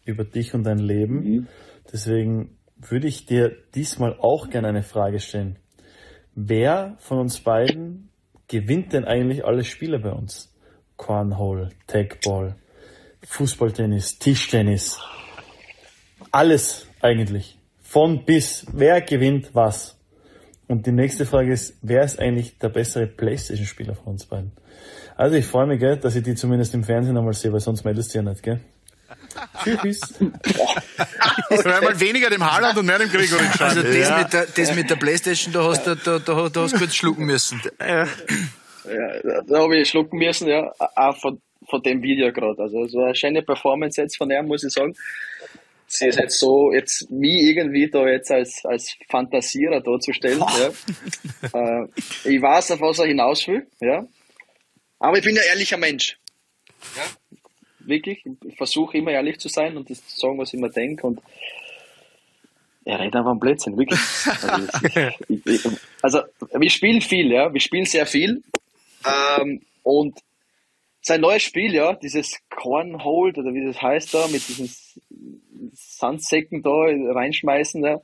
über 0.04 0.24
dich 0.24 0.52
und 0.52 0.64
dein 0.64 0.80
Leben. 0.80 1.22
Mhm. 1.22 1.46
Deswegen 1.92 2.58
würde 2.76 3.06
ich 3.06 3.26
dir 3.26 3.56
diesmal 3.76 4.18
auch 4.18 4.50
gerne 4.50 4.66
eine 4.66 4.82
Frage 4.82 5.20
stellen. 5.20 5.60
Wer 6.34 6.96
von 6.98 7.20
uns 7.20 7.38
beiden 7.38 8.08
gewinnt 8.48 8.92
denn 8.92 9.04
eigentlich 9.04 9.44
alle 9.44 9.62
Spiele 9.62 10.00
bei 10.00 10.10
uns? 10.10 10.52
Cornhole, 10.96 11.68
Tagball, 11.86 12.56
Fußballtennis, 13.22 14.18
Tischtennis. 14.18 14.98
Alles 16.32 16.88
eigentlich. 17.00 17.60
Von 17.80 18.24
bis. 18.24 18.66
Wer 18.72 19.02
gewinnt 19.02 19.54
was? 19.54 19.93
Und 20.66 20.86
die 20.86 20.92
nächste 20.92 21.26
Frage 21.26 21.52
ist, 21.52 21.76
wer 21.82 22.04
ist 22.04 22.18
eigentlich 22.18 22.58
der 22.58 22.70
bessere 22.70 23.06
Playstation-Spieler 23.06 23.94
von 23.94 24.14
uns 24.14 24.24
beiden? 24.26 24.52
Also 25.16 25.36
ich 25.36 25.46
freue 25.46 25.66
mich, 25.66 25.78
gell, 25.78 25.96
dass 25.96 26.16
ich 26.16 26.22
die 26.22 26.34
zumindest 26.34 26.74
im 26.74 26.84
Fernsehen 26.84 27.16
einmal 27.16 27.34
sehe, 27.34 27.52
weil 27.52 27.60
sonst 27.60 27.84
meldest 27.84 28.14
du 28.14 28.18
ja 28.18 28.22
nicht, 28.22 28.42
gell? 28.42 28.60
Tschüss. 29.62 30.00
Soll 31.50 31.72
einmal 31.72 31.98
weniger 32.00 32.30
dem 32.30 32.44
Haaland 32.44 32.76
und 32.78 32.86
mehr 32.86 32.98
dem 32.98 33.08
Gregory 33.08 33.44
Also 33.58 33.82
das, 33.82 33.96
ja. 33.96 34.18
mit 34.18 34.32
der, 34.32 34.46
das 34.46 34.74
mit 34.74 34.90
der 34.90 34.96
Playstation, 34.96 35.52
da 35.52 35.64
hast 35.64 35.86
du 35.86 35.94
da, 35.96 36.18
da, 36.18 36.48
da 36.48 36.62
hast 36.62 36.76
kurz 36.76 36.94
schlucken 36.94 37.26
müssen. 37.26 37.60
Ja, 37.80 38.04
ja 38.04 39.42
da 39.46 39.58
habe 39.58 39.76
ich 39.76 39.88
schlucken 39.88 40.18
müssen, 40.18 40.48
ja. 40.48 40.72
Auch 40.78 41.16
von, 41.18 41.40
von 41.68 41.82
dem 41.82 42.02
Video 42.02 42.32
gerade. 42.32 42.60
Also 42.60 42.84
es 42.84 42.94
war 42.94 43.06
eine 43.06 43.14
schöne 43.14 43.42
Performance 43.42 44.00
jetzt 44.00 44.16
von 44.16 44.30
ihm, 44.30 44.46
muss 44.46 44.64
ich 44.64 44.72
sagen. 44.72 44.94
Sie 45.96 46.08
ist 46.08 46.18
jetzt 46.18 46.40
so, 46.40 46.72
jetzt 46.72 47.08
mich 47.08 47.42
irgendwie 47.42 47.88
da 47.88 48.04
jetzt 48.08 48.28
als, 48.32 48.64
als 48.64 48.96
Fantasierer 49.08 49.80
darzustellen. 49.80 50.42
Ja. 51.52 51.82
äh, 51.82 51.88
ich 52.24 52.42
weiß, 52.42 52.72
auf 52.72 52.80
was 52.80 52.98
er 52.98 53.06
hinaus 53.06 53.46
will, 53.46 53.66
ja. 53.80 54.04
Aber 54.98 55.18
ich 55.18 55.24
bin 55.24 55.36
ein 55.36 55.44
ehrlicher 55.50 55.76
Mensch. 55.76 56.18
Ja? 56.96 57.02
Wirklich. 57.86 58.24
Ich 58.44 58.56
versuche 58.56 58.98
immer 58.98 59.12
ehrlich 59.12 59.38
zu 59.38 59.48
sein 59.48 59.76
und 59.76 59.88
das 59.88 60.04
zu 60.08 60.18
sagen, 60.18 60.38
was 60.38 60.52
ich 60.52 60.58
mir 60.58 60.70
denke. 60.70 61.06
Und 61.06 61.20
er 62.84 62.98
redet 62.98 63.14
einfach 63.14 63.30
am 63.30 63.38
Blödsinn, 63.38 63.76
wirklich. 63.78 64.00
Also, 66.02 66.18
also, 66.18 66.20
wir 66.58 66.70
spielen 66.70 67.00
viel, 67.02 67.30
ja. 67.30 67.52
Wir 67.52 67.60
spielen 67.60 67.84
sehr 67.84 68.06
viel. 68.06 68.42
Ähm, 69.06 69.62
und 69.82 70.18
sein 71.04 71.20
neues 71.20 71.42
Spiel, 71.42 71.74
ja, 71.74 71.92
dieses 71.94 72.40
Cornhold 72.48 73.36
oder 73.36 73.52
wie 73.52 73.66
das 73.66 73.80
heißt 73.80 74.14
da, 74.14 74.26
mit 74.28 74.48
diesen 74.48 74.74
Sandsäcken 75.72 76.62
da 76.62 76.70
reinschmeißen, 76.70 77.84
ja. 77.84 78.00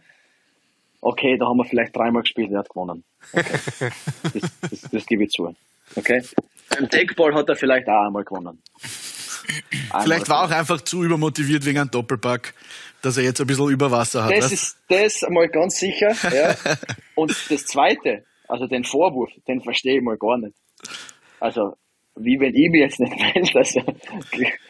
Okay, 1.01 1.39
da 1.39 1.47
haben 1.47 1.57
wir 1.57 1.65
vielleicht 1.65 1.97
dreimal 1.97 2.23
gespielt, 2.23 2.51
er 2.53 2.61
hat 2.61 2.69
gewonnen. 2.69 3.05
Okay. 3.33 3.91
Das, 4.33 4.43
das, 4.71 4.81
das 4.93 5.07
gebe 5.07 5.25
ich 5.25 5.31
zu. 5.31 5.55
Okay? 5.97 6.23
Beim 6.69 6.89
Deckball 6.89 7.35
hat 7.35 7.49
er 7.49 7.57
vielleicht 7.57 7.89
auch 7.89 8.07
einmal 8.07 8.25
gewonnen. 8.25 8.63
Einmal 9.91 10.03
vielleicht 10.03 10.29
war 10.29 10.43
er 10.43 10.47
auch 10.47 10.59
einfach 10.59 10.81
zu 10.83 11.03
übermotiviert 11.03 11.65
wegen 11.65 11.79
einem 11.79 11.91
Doppelpack, 11.91 12.55
dass 13.03 13.17
er 13.17 13.25
jetzt 13.25 13.41
ein 13.41 13.47
bisschen 13.47 13.71
über 13.71 13.91
Wasser 13.91 14.25
hat. 14.25 14.33
Das 14.33 14.45
was? 14.45 14.53
ist 14.53 14.79
das 14.89 15.25
einmal 15.25 15.49
ganz 15.49 15.79
sicher. 15.79 16.15
Ja. 16.33 16.55
Und 17.15 17.35
das 17.51 17.67
Zweite, 17.67 18.25
also 18.47 18.67
den 18.67 18.85
Vorwurf, 18.85 19.31
den 19.49 19.63
verstehe 19.63 19.97
ich 19.97 20.03
mal 20.03 20.17
gar 20.17 20.39
nicht. 20.39 20.55
Also 21.41 21.77
wie 22.17 22.39
wenn 22.41 22.55
ich 22.55 22.71
mich 22.71 22.81
jetzt 22.81 23.01
nicht 23.01 23.17
melde. 23.19 23.59
Also, 23.59 23.83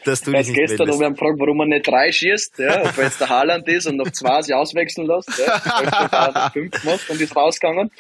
Dass 0.04 0.22
du 0.22 0.32
er 0.32 0.38
nicht 0.38 0.54
gestern 0.54 0.88
noch 0.88 1.00
wer 1.00 1.10
gefragt, 1.10 1.38
warum 1.38 1.60
er 1.60 1.66
nicht 1.66 1.86
drei 1.86 2.12
schießt, 2.12 2.58
ja, 2.58 2.82
ob 2.82 2.98
er 2.98 3.04
jetzt 3.04 3.20
der 3.20 3.28
Haaland 3.28 3.66
ist 3.68 3.86
und 3.86 3.96
noch 3.96 4.10
zwei 4.10 4.42
sich 4.42 4.54
auswechseln 4.54 5.06
lässt. 5.06 5.30
Ja. 5.38 6.50
Fünf 6.52 6.70
gemacht 6.82 7.10
und 7.10 7.20
ist 7.20 7.34
rausgegangen. 7.34 7.90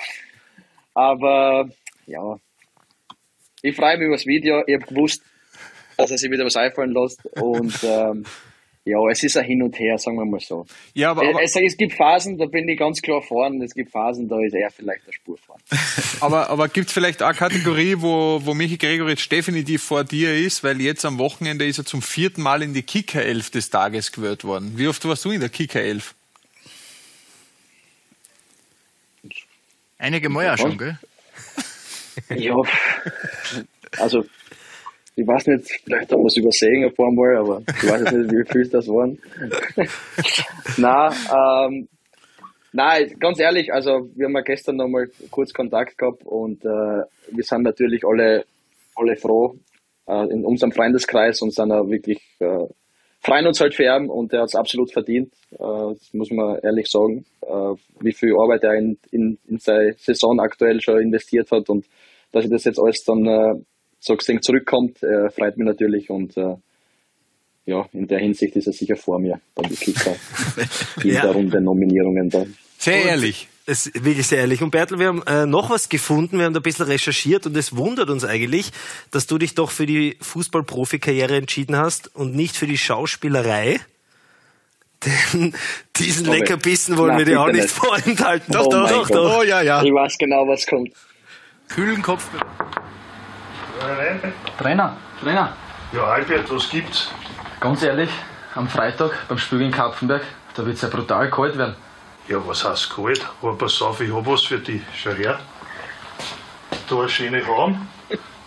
Aber 0.94 1.68
ja, 2.06 2.36
ich 3.62 3.76
freue 3.76 3.96
mich 3.98 4.06
über 4.06 4.16
das 4.16 4.26
Video. 4.26 4.62
Ich 4.66 4.74
habe 4.74 4.86
gewusst, 4.86 5.22
dass 5.96 6.10
er 6.10 6.18
sich 6.18 6.30
wieder 6.30 6.44
was 6.44 6.56
einfallen 6.56 6.92
lässt. 6.92 7.24
Und 7.40 7.74
ähm, 7.84 8.24
ja, 8.84 8.98
es 9.10 9.22
ist 9.22 9.36
ein 9.36 9.44
Hin 9.44 9.62
und 9.62 9.78
Her, 9.78 9.98
sagen 9.98 10.16
wir 10.16 10.24
mal 10.24 10.40
so. 10.40 10.66
Ja, 10.94 11.10
aber, 11.10 11.28
aber, 11.28 11.42
es, 11.42 11.54
es 11.54 11.76
gibt 11.76 11.92
Phasen, 11.92 12.38
da 12.38 12.46
bin 12.46 12.66
ich 12.66 12.78
ganz 12.78 13.02
klar 13.02 13.20
vorn. 13.20 13.60
Es 13.60 13.74
gibt 13.74 13.90
Phasen, 13.90 14.26
da 14.26 14.40
ist 14.40 14.54
er 14.54 14.70
vielleicht 14.70 15.06
der 15.06 15.12
Spur 15.12 15.36
vorn. 15.36 15.60
aber, 16.20 16.48
aber 16.48 16.68
gibt 16.68 16.86
es 16.86 16.92
vielleicht 16.92 17.22
auch 17.22 17.28
eine 17.28 17.36
Kategorie, 17.36 17.96
wo, 17.98 18.40
wo 18.42 18.54
Michi 18.54 18.78
Gregoritsch 18.78 19.30
definitiv 19.30 19.82
vor 19.82 20.04
dir 20.04 20.34
ist, 20.34 20.64
weil 20.64 20.80
jetzt 20.80 21.04
am 21.04 21.18
Wochenende 21.18 21.66
ist 21.66 21.76
er 21.78 21.84
zum 21.84 22.00
vierten 22.00 22.40
Mal 22.42 22.62
in 22.62 22.72
die 22.72 22.82
Kicker-Elf 22.82 23.50
des 23.50 23.68
Tages 23.68 24.12
gewählt 24.12 24.44
worden. 24.44 24.72
Wie 24.76 24.88
oft 24.88 25.04
warst 25.04 25.26
du 25.26 25.30
in 25.30 25.40
der 25.40 25.50
Kicker-Elf? 25.50 26.14
Einige 29.98 30.30
Mal 30.30 30.46
ja 30.46 30.56
schon, 30.56 30.78
gell? 30.78 30.98
Ja, 32.30 32.54
also 33.98 34.24
ich 35.20 35.26
weiß 35.26 35.46
nicht, 35.48 35.70
vielleicht 35.84 36.12
haben 36.12 36.22
wir 36.22 36.26
es 36.26 36.36
übersehen 36.36 36.84
ein 36.84 36.94
paar 36.94 37.12
Mal, 37.12 37.36
aber 37.36 37.62
ich 37.66 37.90
weiß 37.90 38.00
jetzt 38.00 38.12
nicht, 38.12 38.32
wie 38.32 38.52
viel 38.52 38.68
das 38.68 38.88
waren. 38.88 39.18
nein, 40.78 41.12
ähm, 41.36 41.88
nein, 42.72 43.14
ganz 43.18 43.38
ehrlich, 43.38 43.72
also 43.72 44.08
wir 44.14 44.26
haben 44.26 44.34
ja 44.34 44.40
gestern 44.40 44.76
noch 44.76 44.88
mal 44.88 45.06
kurz 45.30 45.52
Kontakt 45.52 45.98
gehabt 45.98 46.24
und 46.24 46.64
äh, 46.64 47.02
wir 47.32 47.44
sind 47.44 47.62
natürlich 47.62 48.04
alle, 48.04 48.44
alle 48.96 49.16
froh 49.16 49.56
äh, 50.06 50.32
in 50.32 50.44
unserem 50.44 50.72
Freundeskreis 50.72 51.42
und 51.42 51.54
sind 51.54 51.70
auch 51.70 51.88
wirklich 51.88 52.20
äh, 52.38 52.66
freuen 53.22 53.46
uns 53.46 53.60
halt 53.60 53.74
für 53.74 53.84
ihn 53.84 54.08
und 54.08 54.32
er 54.32 54.40
hat 54.40 54.48
es 54.48 54.54
absolut 54.54 54.90
verdient, 54.90 55.34
äh, 55.52 55.58
das 55.58 56.14
muss 56.14 56.30
man 56.30 56.58
ehrlich 56.62 56.90
sagen, 56.90 57.26
äh, 57.42 57.74
wie 58.00 58.12
viel 58.12 58.34
Arbeit 58.40 58.64
er 58.64 58.74
in, 58.74 58.98
in, 59.10 59.38
in 59.46 59.58
seine 59.58 59.92
Saison 59.98 60.40
aktuell 60.40 60.80
schon 60.80 61.00
investiert 61.00 61.50
hat 61.50 61.68
und 61.68 61.84
dass 62.32 62.44
ich 62.44 62.50
das 62.50 62.64
jetzt 62.64 62.78
alles 62.78 63.04
dann 63.04 63.64
so 64.00 64.16
gesehen 64.16 64.42
zurückkommt, 64.42 65.02
äh, 65.02 65.30
freut 65.30 65.56
mich 65.56 65.66
natürlich 65.66 66.10
und 66.10 66.36
äh, 66.36 66.56
ja, 67.66 67.86
in 67.92 68.08
der 68.08 68.18
Hinsicht 68.18 68.56
ist 68.56 68.66
er 68.66 68.72
sicher 68.72 68.96
vor 68.96 69.18
mir, 69.20 69.40
dann 69.54 69.68
die 69.70 69.76
Kicker 69.76 70.16
in 71.04 71.10
Ja. 71.10 71.22
der 71.22 71.32
Runde 71.32 71.60
Nominierungen 71.60 72.28
dann. 72.30 72.56
Sehr 72.78 73.04
ehrlich. 73.04 73.46
Es 73.66 73.86
ist 73.86 74.04
wirklich 74.04 74.26
sehr 74.26 74.38
ehrlich. 74.38 74.62
Und 74.62 74.70
Bertel, 74.70 74.98
wir 74.98 75.06
haben 75.08 75.22
äh, 75.26 75.46
noch 75.46 75.70
was 75.70 75.88
gefunden, 75.88 76.38
wir 76.38 76.46
haben 76.46 76.54
da 76.54 76.60
ein 76.60 76.62
bisschen 76.64 76.86
recherchiert 76.86 77.46
und 77.46 77.56
es 77.56 77.76
wundert 77.76 78.08
uns 78.10 78.24
eigentlich, 78.24 78.70
dass 79.12 79.26
du 79.28 79.38
dich 79.38 79.54
doch 79.54 79.70
für 79.70 79.86
die 79.86 80.16
Fußball-Profi-Karriere 80.22 81.36
entschieden 81.36 81.76
hast 81.76 82.12
und 82.16 82.34
nicht 82.34 82.56
für 82.56 82.66
die 82.66 82.78
Schauspielerei. 82.78 83.78
Denn 85.04 85.54
diesen 85.96 86.26
Aber- 86.26 86.36
Leckerbissen 86.38 86.96
wollen 86.96 87.16
wir 87.18 87.24
dir 87.26 87.40
auch 87.40 87.46
nicht 87.46 87.56
nicht. 87.62 87.70
vorenthalten. 87.70 88.56
Oh 88.56 88.68
mein 88.72 88.92
Gott. 88.92 89.10
Oh 89.12 89.42
ja, 89.42 89.62
ja. 89.62 89.82
Ich 89.84 89.92
weiß 89.92 90.18
genau, 90.18 90.48
was 90.48 90.66
kommt. 90.66 90.90
Kühlen 91.68 92.02
Kopf. 92.02 92.28
Trainer, 94.58 94.96
Trainer, 95.22 95.52
Ja, 95.92 96.04
Albert, 96.04 96.50
was 96.54 96.68
gibt's? 96.68 97.10
ganz 97.60 97.82
ehrlich, 97.82 98.10
am 98.54 98.68
Freitag 98.68 99.10
beim 99.28 99.38
Spiel 99.38 99.62
in 99.62 99.70
Kapfenberg, 99.72 100.22
da 100.54 100.66
wird 100.66 100.76
es 100.76 100.82
ja 100.82 100.88
brutal 100.88 101.30
kalt 101.30 101.56
werden. 101.56 101.74
Ja, 102.28 102.36
was 102.46 102.62
heißt 102.64 102.94
kalt? 102.94 103.26
Aber 103.40 103.56
pass 103.56 103.80
auf, 103.80 104.00
ich 104.02 104.12
hab 104.14 104.26
was 104.26 104.42
für 104.42 104.58
dich. 104.58 104.82
Schau 104.94 105.12
her. 105.12 105.38
Da 106.88 106.96
eine 106.98 107.08
schöne 107.08 107.42
Raum. 107.44 107.88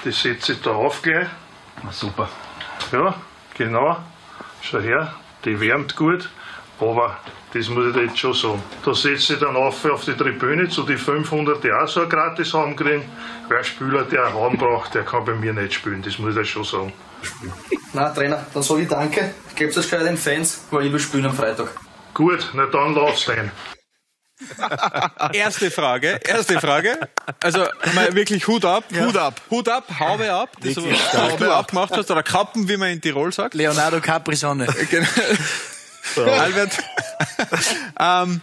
Die 0.06 0.12
setze 0.12 0.54
ich 0.54 0.62
da 0.62 0.72
auf 0.72 1.02
gleich. 1.02 1.28
Na 1.82 1.92
super. 1.92 2.30
Ja, 2.92 3.16
genau. 3.56 3.98
Schau 4.62 4.80
her, 4.80 5.14
die 5.46 5.60
wärmt 5.60 5.96
gut. 5.96 6.30
Aber 6.90 7.18
das 7.54 7.70
muss 7.70 7.96
ich 7.96 8.02
jetzt 8.02 8.18
schon 8.18 8.34
sagen. 8.34 8.64
Da 8.84 8.94
setze 8.94 9.34
ich 9.34 9.40
dann 9.40 9.56
auf 9.56 9.86
auf 9.86 10.06
die 10.06 10.14
Tribüne 10.14 10.68
zu 10.70 10.84
die 10.84 10.98
500, 10.98 11.64
die 11.64 11.72
auch 11.72 11.88
so 11.88 12.02
einen 12.02 12.10
gratis 12.10 12.54
Raum 12.54 12.76
kriegen. 12.76 13.04
Wer 13.48 13.60
ein 13.60 13.64
Spieler, 13.64 14.04
der 14.04 14.26
einen 14.26 14.36
Raum 14.36 14.58
braucht, 14.58 14.94
der 14.94 15.04
kann 15.04 15.24
bei 15.26 15.34
mir 15.34 15.54
nicht 15.54 15.74
spielen. 15.74 16.02
Das 16.02 16.18
muss 16.18 16.32
ich 16.32 16.42
dir 16.42 16.46
schon 16.46 16.64
sagen. 16.64 16.94
Na, 17.94 18.10
Trainer, 18.10 18.46
dann 18.54 18.64
sage 18.64 18.82
ich 18.82 18.88
danke. 18.88 19.34
Gebt 19.56 19.78
das 19.78 19.88
gleich 19.88 20.04
den 20.04 20.18
Fans, 20.18 20.66
weil 20.72 20.88
ich 20.88 20.92
will 20.92 21.00
spielen 21.00 21.26
am 21.26 21.36
Freitag. 21.36 21.70
Gut, 22.14 22.50
na 22.54 22.66
dann 22.66 22.96
laufst 22.96 23.28
du 23.28 23.32
ein. 23.32 23.52
Erste 25.34 25.72
Frage, 25.72 26.20
erste 26.28 26.60
Frage. 26.60 26.98
Also 27.42 27.66
mal 27.94 28.14
wirklich 28.14 28.46
Hut 28.48 28.66
ab, 28.66 28.84
Hut 28.94 29.16
ab, 29.16 29.40
Hut 29.50 29.70
ab, 29.70 29.86
Haube 30.00 30.34
ab, 30.34 30.50
das 30.60 30.76
was 30.76 31.38
du 31.38 31.52
abgemacht 31.52 31.96
hast, 31.96 32.12
oder 32.12 32.24
Kappen, 32.24 32.68
wie 32.68 32.76
man 32.76 32.90
in 32.90 33.00
Tirol 33.00 33.32
sagt. 33.32 33.54
Leonardo 33.54 34.02
Capri-Sonne. 34.02 34.68
Genau. 34.90 35.08
Albert, 36.16 36.78
ähm, 38.00 38.42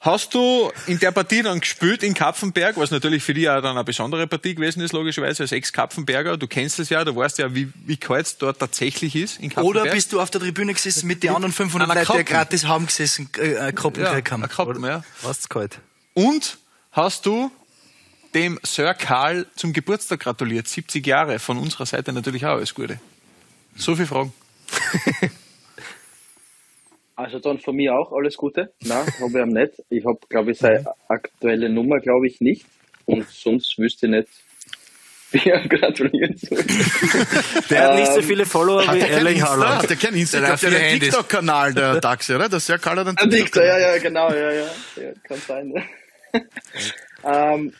hast 0.00 0.34
du 0.34 0.70
in 0.86 0.98
der 0.98 1.12
Partie 1.12 1.42
dann 1.42 1.60
gespielt 1.60 2.02
in 2.02 2.14
Kapfenberg, 2.14 2.76
was 2.76 2.90
natürlich 2.90 3.22
für 3.22 3.34
dich 3.34 3.48
auch 3.48 3.60
dann 3.60 3.76
eine 3.76 3.84
besondere 3.84 4.26
Partie 4.26 4.54
gewesen 4.54 4.82
ist, 4.82 4.92
logischerweise 4.92 5.44
als 5.44 5.52
Ex-Kapfenberger. 5.52 6.36
Du 6.36 6.46
kennst 6.46 6.78
es 6.78 6.88
ja, 6.88 7.04
du 7.04 7.14
weißt 7.14 7.38
ja, 7.38 7.54
wie, 7.54 7.72
wie 7.86 7.96
kalt 7.96 8.26
es 8.26 8.38
dort 8.38 8.58
tatsächlich 8.58 9.16
ist 9.16 9.38
in 9.38 9.50
Kapfenberg. 9.50 9.84
Oder 9.84 9.92
bist 9.92 10.12
du 10.12 10.20
auf 10.20 10.30
der 10.30 10.40
Tribüne 10.40 10.74
gesessen 10.74 11.06
mit 11.06 11.22
den 11.22 11.34
anderen 11.34 11.52
500 11.52 11.90
Einer 11.90 12.04
Leuten, 12.04 12.18
die 12.18 12.24
gratis 12.24 12.66
haben 12.66 12.86
gesessen, 12.86 13.30
äh, 13.38 13.68
äh, 13.68 13.72
Koppen 13.72 14.02
ja, 14.02 14.14
haben? 14.14 14.42
ein 14.42 14.48
Kappen, 14.48 14.84
ja. 14.84 15.04
Was 15.22 15.48
kalt? 15.48 15.78
Und 16.14 16.58
hast 16.90 17.26
du 17.26 17.50
dem 18.34 18.58
Sir 18.62 18.94
Karl 18.94 19.46
zum 19.56 19.72
Geburtstag 19.72 20.20
gratuliert, 20.20 20.66
70 20.66 21.06
Jahre, 21.06 21.38
von 21.38 21.58
unserer 21.58 21.86
Seite 21.86 22.12
natürlich 22.12 22.46
auch 22.46 22.52
alles 22.52 22.74
Gute. 22.74 22.98
So 23.76 23.94
viele 23.94 24.08
Fragen. 24.08 24.32
Also 27.16 27.38
dann 27.38 27.58
von 27.58 27.76
mir 27.76 27.94
auch 27.94 28.12
alles 28.12 28.36
Gute. 28.36 28.72
Nein, 28.84 29.06
habe 29.20 29.30
ich 29.30 29.42
am 29.42 29.48
nicht. 29.50 29.72
Ich 29.90 30.04
habe, 30.04 30.18
glaube 30.28 30.52
ich, 30.52 30.58
seine 30.58 30.84
aktuelle 31.08 31.68
Nummer, 31.68 31.98
glaube 32.00 32.26
ich, 32.26 32.40
nicht. 32.40 32.64
Und 33.04 33.28
sonst 33.28 33.78
wüsste 33.78 34.06
ich 34.06 34.12
nicht, 34.12 34.28
wie 35.32 35.50
er 35.50 35.66
gratulieren 35.68 36.36
soll. 36.36 36.58
Der 37.70 37.82
hat 37.88 37.94
nicht 37.96 38.12
so 38.12 38.20
Ähm, 38.20 38.26
viele 38.26 38.46
Follower 38.46 38.82
wie 38.82 38.98
Der 38.98 39.08
kennt 39.08 39.10
Erling 39.10 39.42
Haaland. 39.42 39.88
der 39.90 39.96
kennt 39.96 40.16
Insta. 40.16 40.40
Der 40.40 40.52
hat 40.52 40.62
hat 40.62 40.74
einen. 40.74 41.00
TikTok-Kanal, 41.00 41.74
der 41.74 42.00
Taxi, 42.00 42.34
oder? 42.34 42.48
Das 42.48 42.62
ist 42.62 42.68
ja 42.68 42.78
Karl 42.78 42.98
hat 43.04 43.06
Dichter, 43.08 43.28
TikTok-Kanal. 43.28 43.80
ja, 43.80 43.94
ja, 43.94 43.98
genau, 43.98 44.30
ja, 44.32 44.52
ja. 44.52 44.66
ja 44.96 45.12
kann 45.26 45.38
sein. 45.38 45.72
Ja. 47.24 47.54
ähm, 47.54 47.72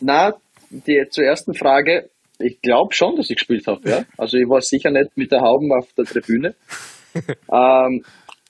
na, 0.00 0.34
die 0.70 1.04
zur 1.10 1.24
ersten 1.24 1.54
Frage. 1.54 2.10
Ich 2.38 2.60
glaube 2.60 2.94
schon, 2.94 3.16
dass 3.16 3.30
ich 3.30 3.36
gespielt 3.36 3.66
habe, 3.66 3.88
ja. 3.88 4.04
Also 4.18 4.36
ich 4.36 4.46
war 4.46 4.60
sicher 4.60 4.90
nicht 4.90 5.16
mit 5.16 5.32
der 5.32 5.40
Hauben 5.40 5.72
auf 5.72 5.90
der 5.96 6.04
Tribüne. 6.04 6.54
ähm, 7.50 8.04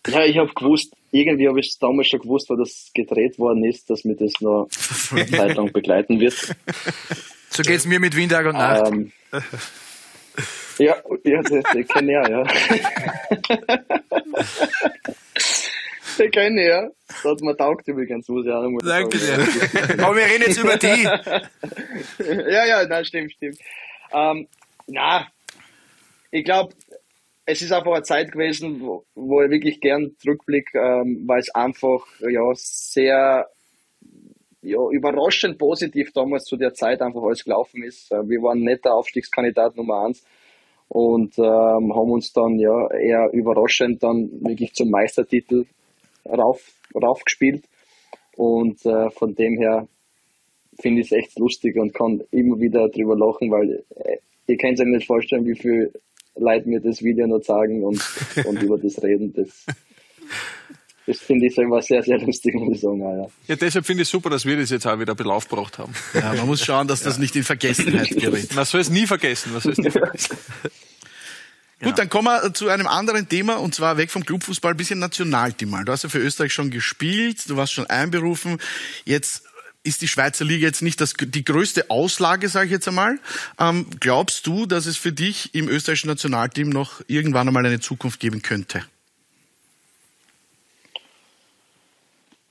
ja, 0.06 0.24
ich 0.24 0.38
habe 0.38 0.52
gewusst, 0.54 0.94
irgendwie 1.10 1.48
habe 1.48 1.60
ich 1.60 1.68
es 1.68 1.78
damals 1.78 2.08
schon 2.08 2.20
gewusst, 2.20 2.50
weil 2.50 2.58
das 2.58 2.90
gedreht 2.94 3.38
worden 3.38 3.64
ist, 3.64 3.88
dass 3.90 4.04
mir 4.04 4.16
das 4.16 4.32
noch 4.40 4.68
eine 5.10 5.26
Zeit 5.26 5.54
lang 5.56 5.72
begleiten 5.72 6.20
wird. 6.20 6.34
So 7.50 7.62
geht's 7.62 7.86
mir 7.86 8.00
mit 8.00 8.16
Wien 8.16 8.28
Tag 8.28 8.46
und 8.46 8.54
Nacht. 8.54 8.92
Ähm, 8.92 9.12
ja, 10.78 10.96
ja, 11.24 11.42
das, 11.42 11.62
das 11.72 11.88
kenne 11.88 12.12
ich 12.12 12.18
auch, 12.18 12.28
ja. 12.28 12.44
Den 16.18 16.30
kenne 16.30 16.60
ich, 16.62 16.68
ja. 16.68 16.88
Das 17.08 17.24
hat 17.24 17.40
mir 17.40 17.56
taugt 17.56 17.88
übrigens, 17.88 18.28
muss 18.28 18.46
ich 18.46 18.52
auch 18.52 18.62
nochmal 18.62 18.80
Danke 18.84 19.18
sagen. 19.18 20.00
Aber 20.02 20.16
wir 20.16 20.24
reden 20.24 20.44
jetzt 20.46 20.58
über 20.58 20.76
die. 20.76 21.02
ja, 22.52 22.66
ja, 22.66 22.86
nein, 22.86 23.04
stimmt, 23.04 23.32
stimmt. 23.32 23.58
Ähm, 24.12 24.48
na, 24.86 25.26
ich 26.30 26.44
glaube, 26.44 26.74
es 27.46 27.62
ist 27.62 27.72
einfach 27.72 27.92
eine 27.92 28.02
Zeit 28.02 28.32
gewesen, 28.32 28.80
wo, 28.80 29.04
wo 29.14 29.40
ich 29.42 29.50
wirklich 29.50 29.80
gern 29.80 30.16
zurückblicke, 30.18 30.78
ähm, 30.78 31.22
weil 31.26 31.38
es 31.38 31.54
einfach 31.54 32.04
ja 32.20 32.42
sehr 32.54 33.48
ja, 34.62 34.78
überraschend 34.90 35.56
positiv 35.56 36.12
damals 36.12 36.44
zu 36.44 36.56
der 36.56 36.74
Zeit 36.74 37.00
einfach 37.00 37.22
alles 37.22 37.44
gelaufen 37.44 37.84
ist. 37.84 38.10
Äh, 38.10 38.28
Wir 38.28 38.42
waren 38.42 38.60
nicht 38.60 38.84
der 38.84 38.94
Aufstiegskandidat 38.94 39.76
Nummer 39.76 40.06
eins 40.06 40.24
und 40.88 41.38
ähm, 41.38 41.94
haben 41.94 42.10
uns 42.10 42.32
dann 42.32 42.58
ja 42.58 42.90
eher 42.90 43.30
überraschend 43.32 44.02
dann 44.02 44.28
wirklich 44.42 44.74
zum 44.74 44.90
Meistertitel 44.90 45.66
rauf, 46.26 46.72
raufgespielt. 46.94 47.64
Und 48.36 48.84
äh, 48.84 49.08
von 49.10 49.36
dem 49.36 49.56
her 49.58 49.86
finde 50.80 51.00
ich 51.00 51.12
es 51.12 51.12
echt 51.12 51.38
lustig 51.38 51.76
und 51.76 51.94
kann 51.94 52.24
immer 52.32 52.58
wieder 52.58 52.88
drüber 52.88 53.16
lachen, 53.16 53.52
weil 53.52 53.84
äh, 53.94 54.18
ihr 54.48 54.56
könnt 54.56 54.80
euch 54.80 54.86
nicht 54.86 55.06
vorstellen, 55.06 55.46
wie 55.46 55.56
viel 55.56 55.92
Leute 56.36 56.68
mir 56.68 56.80
das 56.80 57.02
Video 57.02 57.26
noch 57.26 57.42
sagen 57.42 57.82
und, 57.82 58.02
und 58.44 58.62
über 58.62 58.78
das 58.78 59.02
reden. 59.02 59.32
Das, 59.34 59.48
das 61.06 61.18
finde 61.18 61.46
ich 61.46 61.54
selber 61.54 61.80
sehr, 61.82 62.02
sehr 62.02 62.18
lustig, 62.18 62.54
muss 62.54 62.76
ich 62.76 62.80
sagen. 62.80 63.00
Ja, 63.00 63.16
ja. 63.16 63.26
Ja, 63.48 63.56
deshalb 63.56 63.86
finde 63.86 64.02
ich 64.02 64.08
super, 64.08 64.30
dass 64.30 64.44
wir 64.44 64.56
das 64.56 64.70
jetzt 64.70 64.86
auch 64.86 64.98
wieder 64.98 65.12
ein 65.12 65.16
bisschen 65.16 65.32
aufgebracht 65.32 65.78
haben. 65.78 65.92
Ja, 66.14 66.34
man 66.34 66.46
muss 66.46 66.64
schauen, 66.64 66.88
dass 66.88 67.02
das 67.02 67.18
nicht 67.18 67.36
in 67.36 67.44
Vergessenheit 67.44 68.10
gerät. 68.16 68.54
Man 68.54 68.64
soll 68.64 68.80
es 68.80 68.90
nie 68.90 69.06
vergessen. 69.06 69.52
Man 69.52 69.60
soll 69.60 69.72
es 69.72 69.78
nie 69.78 69.90
vergessen. 69.90 70.36
Gut, 71.82 71.98
dann 71.98 72.08
kommen 72.08 72.28
wir 72.28 72.54
zu 72.54 72.68
einem 72.68 72.86
anderen 72.86 73.28
Thema 73.28 73.56
und 73.56 73.74
zwar 73.74 73.98
weg 73.98 74.10
vom 74.10 74.24
Clubfußball, 74.24 74.70
ein 74.70 74.76
bisschen 74.78 74.98
Nationalteam 74.98 75.68
mal. 75.68 75.84
Du 75.84 75.92
hast 75.92 76.04
ja 76.04 76.08
für 76.08 76.18
Österreich 76.18 76.54
schon 76.54 76.70
gespielt, 76.70 77.50
du 77.50 77.56
warst 77.58 77.74
schon 77.74 77.84
einberufen. 77.86 78.58
Jetzt 79.04 79.42
ist 79.86 80.02
die 80.02 80.08
Schweizer 80.08 80.44
Liga 80.44 80.66
jetzt 80.66 80.82
nicht 80.82 81.00
das, 81.00 81.14
die 81.14 81.44
größte 81.44 81.90
Auslage, 81.90 82.48
sage 82.48 82.66
ich 82.66 82.72
jetzt 82.72 82.88
einmal. 82.88 83.18
Ähm, 83.58 83.86
glaubst 84.00 84.46
du, 84.46 84.66
dass 84.66 84.86
es 84.86 84.96
für 84.96 85.12
dich 85.12 85.54
im 85.54 85.68
österreichischen 85.68 86.08
Nationalteam 86.08 86.68
noch 86.68 87.00
irgendwann 87.06 87.48
einmal 87.48 87.64
eine 87.64 87.80
Zukunft 87.80 88.20
geben 88.20 88.42
könnte? 88.42 88.84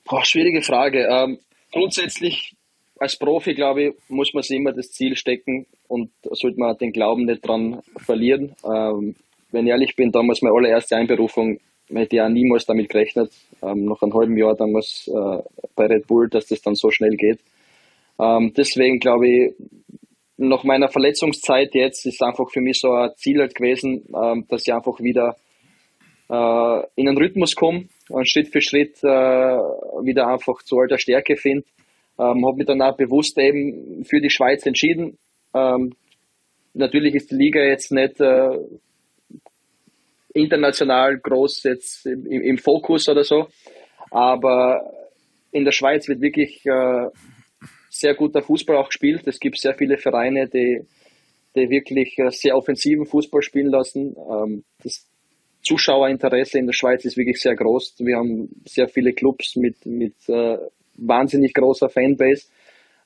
Boah, 0.04 0.24
schwierige 0.24 0.62
Frage. 0.62 1.06
Ähm, 1.10 1.38
grundsätzlich 1.72 2.54
als 2.98 3.18
Profi, 3.18 3.54
glaube 3.54 3.82
ich, 3.82 3.94
muss 4.08 4.32
man 4.32 4.42
sich 4.42 4.56
immer 4.56 4.72
das 4.72 4.92
Ziel 4.92 5.16
stecken 5.16 5.66
und 5.88 6.10
sollte 6.22 6.58
man 6.58 6.78
den 6.78 6.92
Glauben 6.92 7.26
nicht 7.26 7.46
dran 7.46 7.82
verlieren. 7.96 8.54
Ähm, 8.64 9.16
wenn 9.50 9.66
ich 9.66 9.70
ehrlich 9.70 9.96
bin, 9.96 10.12
damals 10.12 10.42
meine 10.42 10.54
allererste 10.54 10.96
Einberufung, 10.96 11.60
hätte 11.92 12.24
auch 12.24 12.28
niemals 12.28 12.66
damit 12.66 12.88
gerechnet, 12.88 13.32
ähm, 13.62 13.84
nach 13.84 14.02
einem 14.02 14.14
halben 14.14 14.36
Jahr 14.36 14.54
damals 14.54 15.08
äh, 15.08 15.42
bei 15.74 15.86
Red 15.86 16.06
Bull, 16.06 16.28
dass 16.28 16.46
das 16.46 16.60
dann 16.62 16.74
so 16.74 16.90
schnell 16.90 17.16
geht. 17.16 17.40
Ähm, 18.18 18.52
deswegen 18.56 18.98
glaube 18.98 19.28
ich, 19.28 19.54
nach 20.38 20.64
meiner 20.64 20.88
Verletzungszeit 20.88 21.74
jetzt 21.74 22.06
ist 22.06 22.22
einfach 22.22 22.50
für 22.50 22.60
mich 22.60 22.80
so 22.80 22.92
ein 22.92 23.10
Ziel 23.16 23.40
halt 23.40 23.54
gewesen, 23.54 24.04
ähm, 24.14 24.46
dass 24.48 24.66
ich 24.66 24.72
einfach 24.72 25.00
wieder 25.00 25.36
äh, 26.28 26.82
in 26.96 27.08
einen 27.08 27.18
Rhythmus 27.18 27.54
komme 27.54 27.86
und 28.08 28.28
Schritt 28.28 28.48
für 28.48 28.60
Schritt 28.60 28.98
äh, 29.02 29.06
wieder 29.06 30.28
einfach 30.28 30.62
zu 30.62 30.78
alter 30.78 30.98
Stärke 30.98 31.36
finde. 31.36 31.64
Ähm, 32.18 32.46
habe 32.46 32.56
mich 32.56 32.66
dann 32.66 32.82
auch 32.82 32.96
bewusst 32.96 33.38
eben 33.38 34.04
für 34.04 34.20
die 34.20 34.30
Schweiz 34.30 34.64
entschieden. 34.66 35.18
Ähm, 35.54 35.94
natürlich 36.74 37.14
ist 37.14 37.30
die 37.30 37.36
Liga 37.36 37.60
jetzt 37.60 37.92
nicht 37.92 38.20
äh, 38.20 38.58
international 40.36 41.18
groß 41.18 41.62
jetzt 41.64 42.06
im, 42.06 42.26
im, 42.26 42.58
Fokus 42.58 43.08
oder 43.08 43.24
so, 43.24 43.48
aber 44.10 44.92
in 45.52 45.64
der 45.64 45.72
Schweiz 45.72 46.08
wird 46.08 46.20
wirklich 46.20 46.64
äh, 46.66 47.06
sehr 47.90 48.14
guter 48.14 48.42
Fußball 48.42 48.76
auch 48.76 48.88
gespielt. 48.88 49.26
Es 49.26 49.40
gibt 49.40 49.58
sehr 49.58 49.74
viele 49.74 49.96
Vereine, 49.96 50.48
die, 50.48 50.82
die 51.54 51.70
wirklich 51.70 52.18
äh, 52.18 52.30
sehr 52.30 52.56
offensiven 52.56 53.06
Fußball 53.06 53.42
spielen 53.42 53.70
lassen. 53.70 54.14
Ähm, 54.30 54.64
das 54.82 55.06
Zuschauerinteresse 55.62 56.58
in 56.58 56.66
der 56.66 56.74
Schweiz 56.74 57.04
ist 57.04 57.16
wirklich 57.16 57.40
sehr 57.40 57.56
groß. 57.56 57.96
Wir 57.98 58.16
haben 58.16 58.48
sehr 58.66 58.88
viele 58.88 59.12
Clubs 59.12 59.56
mit, 59.56 59.84
mit 59.84 60.14
äh, 60.28 60.58
wahnsinnig 60.94 61.54
großer 61.54 61.88
Fanbase. 61.88 62.46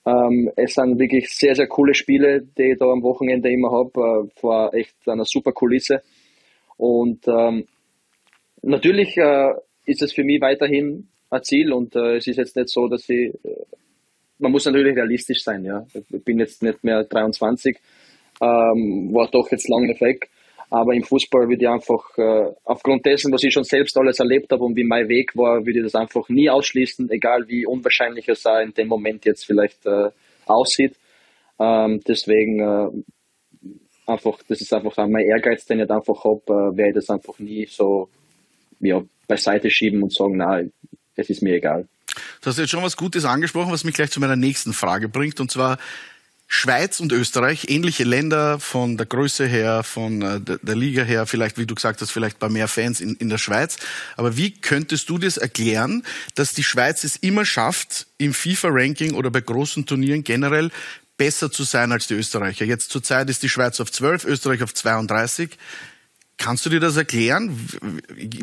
Ähm, 0.04 0.50
es 0.56 0.74
sind 0.74 0.98
wirklich 0.98 1.28
sehr, 1.30 1.54
sehr 1.54 1.68
coole 1.68 1.94
Spiele, 1.94 2.42
die 2.42 2.72
ich 2.72 2.78
da 2.78 2.86
am 2.86 3.02
Wochenende 3.02 3.50
immer 3.50 3.70
habe, 3.70 4.28
äh, 4.28 4.40
vor 4.40 4.74
echt 4.74 4.94
einer 5.06 5.24
super 5.24 5.52
Kulisse. 5.52 6.02
Und 6.80 7.28
ähm, 7.28 7.66
natürlich 8.62 9.14
äh, 9.18 9.52
ist 9.84 10.00
es 10.00 10.14
für 10.14 10.24
mich 10.24 10.40
weiterhin 10.40 11.08
ein 11.28 11.42
Ziel 11.42 11.74
und 11.74 11.94
äh, 11.94 12.16
es 12.16 12.26
ist 12.26 12.38
jetzt 12.38 12.56
nicht 12.56 12.70
so, 12.70 12.88
dass 12.88 13.06
ich, 13.10 13.34
äh, 13.44 13.66
man 14.38 14.50
muss 14.50 14.64
natürlich 14.64 14.96
realistisch 14.96 15.42
sein, 15.42 15.62
ja. 15.62 15.84
Ich 15.92 16.24
bin 16.24 16.38
jetzt 16.38 16.62
nicht 16.62 16.82
mehr 16.82 17.04
23, 17.04 17.76
ähm, 18.40 19.10
war 19.12 19.28
doch 19.30 19.50
jetzt 19.50 19.68
lange 19.68 19.88
weg. 20.00 20.30
Aber 20.70 20.94
im 20.94 21.02
Fußball 21.02 21.48
würde 21.48 21.64
ich 21.64 21.68
einfach, 21.68 22.16
äh, 22.16 22.50
aufgrund 22.64 23.04
dessen, 23.04 23.30
was 23.30 23.42
ich 23.42 23.52
schon 23.52 23.64
selbst 23.64 23.98
alles 23.98 24.18
erlebt 24.18 24.50
habe 24.50 24.64
und 24.64 24.74
wie 24.74 24.84
mein 24.84 25.06
Weg 25.10 25.36
war, 25.36 25.58
würde 25.66 25.80
ich 25.80 25.84
das 25.84 25.94
einfach 25.94 26.30
nie 26.30 26.48
ausschließen, 26.48 27.10
egal 27.10 27.46
wie 27.48 27.66
unwahrscheinlich 27.66 28.26
es 28.26 28.46
in 28.64 28.72
dem 28.72 28.88
Moment 28.88 29.26
jetzt 29.26 29.44
vielleicht 29.44 29.84
äh, 29.84 30.08
aussieht. 30.46 30.94
Ähm, 31.58 32.00
deswegen 32.08 32.60
äh, 32.60 32.88
einfach, 34.10 34.38
das 34.48 34.60
ist 34.60 34.72
einfach 34.72 34.96
mein 35.08 35.24
Ehrgeiz, 35.24 35.64
den 35.64 35.78
ich 35.78 35.88
halt 35.88 35.90
einfach 35.90 36.24
habe, 36.24 36.42
äh, 36.46 36.76
werde 36.76 36.88
ich 36.90 36.94
das 36.94 37.10
einfach 37.10 37.38
nie 37.38 37.66
so 37.66 38.08
ja, 38.80 39.02
beiseite 39.26 39.70
schieben 39.70 40.02
und 40.02 40.12
sagen, 40.12 40.36
nein, 40.36 40.72
es 41.16 41.30
ist 41.30 41.42
mir 41.42 41.54
egal. 41.54 41.88
Du 42.40 42.46
hast 42.46 42.58
jetzt 42.58 42.70
schon 42.70 42.82
was 42.82 42.96
Gutes 42.96 43.24
angesprochen, 43.24 43.72
was 43.72 43.84
mich 43.84 43.94
gleich 43.94 44.10
zu 44.10 44.20
meiner 44.20 44.36
nächsten 44.36 44.72
Frage 44.72 45.08
bringt, 45.08 45.40
und 45.40 45.50
zwar 45.50 45.78
Schweiz 46.52 46.98
und 46.98 47.12
Österreich, 47.12 47.66
ähnliche 47.68 48.02
Länder 48.02 48.58
von 48.58 48.96
der 48.96 49.06
Größe 49.06 49.46
her, 49.46 49.84
von 49.84 50.20
äh, 50.20 50.40
der 50.40 50.74
Liga 50.74 51.04
her, 51.04 51.24
vielleicht, 51.26 51.58
wie 51.58 51.64
du 51.64 51.76
gesagt 51.76 52.00
hast, 52.00 52.10
vielleicht 52.10 52.40
bei 52.40 52.48
mehr 52.48 52.66
Fans 52.66 53.00
in, 53.00 53.14
in 53.14 53.28
der 53.28 53.38
Schweiz. 53.38 53.76
Aber 54.16 54.36
wie 54.36 54.50
könntest 54.50 55.08
du 55.08 55.18
das 55.18 55.36
erklären, 55.36 56.02
dass 56.34 56.52
die 56.52 56.64
Schweiz 56.64 57.04
es 57.04 57.14
immer 57.14 57.44
schafft, 57.44 58.08
im 58.18 58.34
FIFA-Ranking 58.34 59.14
oder 59.14 59.30
bei 59.30 59.40
großen 59.40 59.86
Turnieren 59.86 60.24
generell 60.24 60.72
besser 61.16 61.52
zu 61.52 61.62
sein 61.62 61.92
als 61.92 62.08
die 62.08 62.14
Österreicher? 62.14 62.64
Jetzt 62.64 62.90
zurzeit 62.90 63.30
ist 63.30 63.44
die 63.44 63.48
Schweiz 63.48 63.78
auf 63.78 63.92
12, 63.92 64.24
Österreich 64.24 64.64
auf 64.64 64.74
32. 64.74 65.50
Kannst 66.36 66.66
du 66.66 66.70
dir 66.70 66.80
das 66.80 66.96
erklären? 66.96 67.68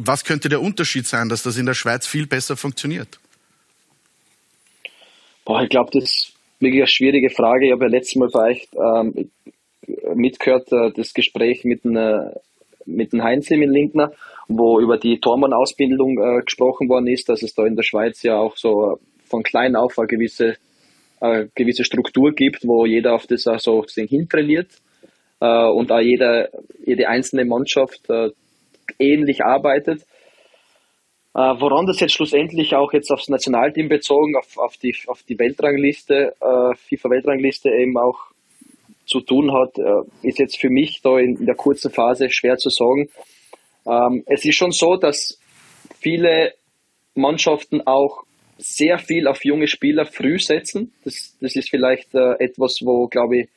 Was 0.01 0.23
könnte 0.23 0.47
der 0.47 0.61
Unterschied 0.61 1.05
sein, 1.07 1.27
dass 1.27 1.43
das 1.43 1.57
in 1.57 1.65
der 1.65 1.73
Schweiz 1.73 2.07
viel 2.07 2.25
besser 2.25 2.55
funktioniert? 2.55 3.19
Boah, 5.43 5.61
ich 5.61 5.69
glaube, 5.69 5.91
das 5.99 6.31
wirklich 6.59 6.81
eine 6.81 6.87
schwierige 6.87 7.29
Frage. 7.29 7.67
Ich 7.67 7.71
habe 7.71 7.85
ja 7.85 7.91
letztes 7.91 8.15
Mal 8.15 8.29
vielleicht 8.29 8.69
ähm, 8.75 9.29
mitgehört, 10.15 10.71
äh, 10.71 10.91
das 10.95 11.13
Gespräch 11.13 11.63
mit 11.63 11.83
dem, 11.83 11.95
äh, 11.95 12.31
mit 12.85 13.13
dem 13.13 13.23
Heinz 13.23 13.49
in 13.51 13.61
Linkner, 13.61 14.11
wo 14.47 14.79
über 14.79 14.97
die 14.97 15.19
Tormann-Ausbildung 15.19 16.17
äh, 16.19 16.41
gesprochen 16.43 16.89
worden 16.89 17.07
ist, 17.07 17.29
dass 17.29 17.43
es 17.43 17.53
da 17.53 17.65
in 17.65 17.75
der 17.75 17.83
Schweiz 17.83 18.23
ja 18.23 18.37
auch 18.37 18.55
so 18.55 18.99
von 19.25 19.43
klein 19.43 19.75
auf 19.75 19.97
eine 19.99 20.07
gewisse, 20.07 20.55
eine 21.19 21.49
gewisse 21.53 21.83
Struktur 21.83 22.33
gibt, 22.33 22.65
wo 22.65 22.85
jeder 22.85 23.13
auf 23.13 23.27
das 23.27 23.47
auch 23.47 23.59
so 23.59 23.83
hintrainiert 23.85 24.69
äh, 25.41 25.67
und 25.67 25.91
auch 25.91 25.99
jeder, 25.99 26.49
jede 26.85 27.07
einzelne 27.07 27.45
Mannschaft 27.45 28.09
äh, 28.09 28.29
ähnlich 28.99 29.43
arbeitet. 29.43 30.03
Äh, 31.33 31.39
woran 31.59 31.85
das 31.85 31.99
jetzt 31.99 32.13
schlussendlich 32.13 32.75
auch 32.75 32.93
jetzt 32.93 33.11
aufs 33.11 33.29
Nationalteam 33.29 33.89
bezogen, 33.89 34.35
auf, 34.35 34.57
auf, 34.57 34.77
die, 34.77 34.95
auf 35.07 35.23
die 35.23 35.37
Weltrangliste, 35.37 36.33
äh, 36.39 36.75
FIFA-Weltrangliste 36.75 37.69
eben 37.69 37.97
auch 37.97 38.31
zu 39.05 39.21
tun 39.21 39.53
hat, 39.53 39.77
äh, 39.77 40.27
ist 40.27 40.39
jetzt 40.39 40.59
für 40.59 40.69
mich 40.69 41.01
da 41.01 41.17
in, 41.17 41.37
in 41.37 41.45
der 41.45 41.55
kurzen 41.55 41.91
Phase 41.91 42.29
schwer 42.29 42.57
zu 42.57 42.69
sagen. 42.69 43.09
Ähm, 43.85 44.23
es 44.25 44.43
ist 44.45 44.55
schon 44.55 44.71
so, 44.71 44.97
dass 44.97 45.39
viele 45.99 46.53
Mannschaften 47.15 47.81
auch 47.85 48.23
sehr 48.57 48.97
viel 48.97 49.27
auf 49.27 49.45
junge 49.45 49.67
Spieler 49.67 50.05
früh 50.05 50.39
setzen. 50.39 50.93
Das, 51.03 51.37
das 51.39 51.55
ist 51.55 51.69
vielleicht 51.69 52.13
äh, 52.15 52.33
etwas, 52.39 52.79
wo, 52.83 53.07
glaube 53.07 53.41
ich, 53.41 53.49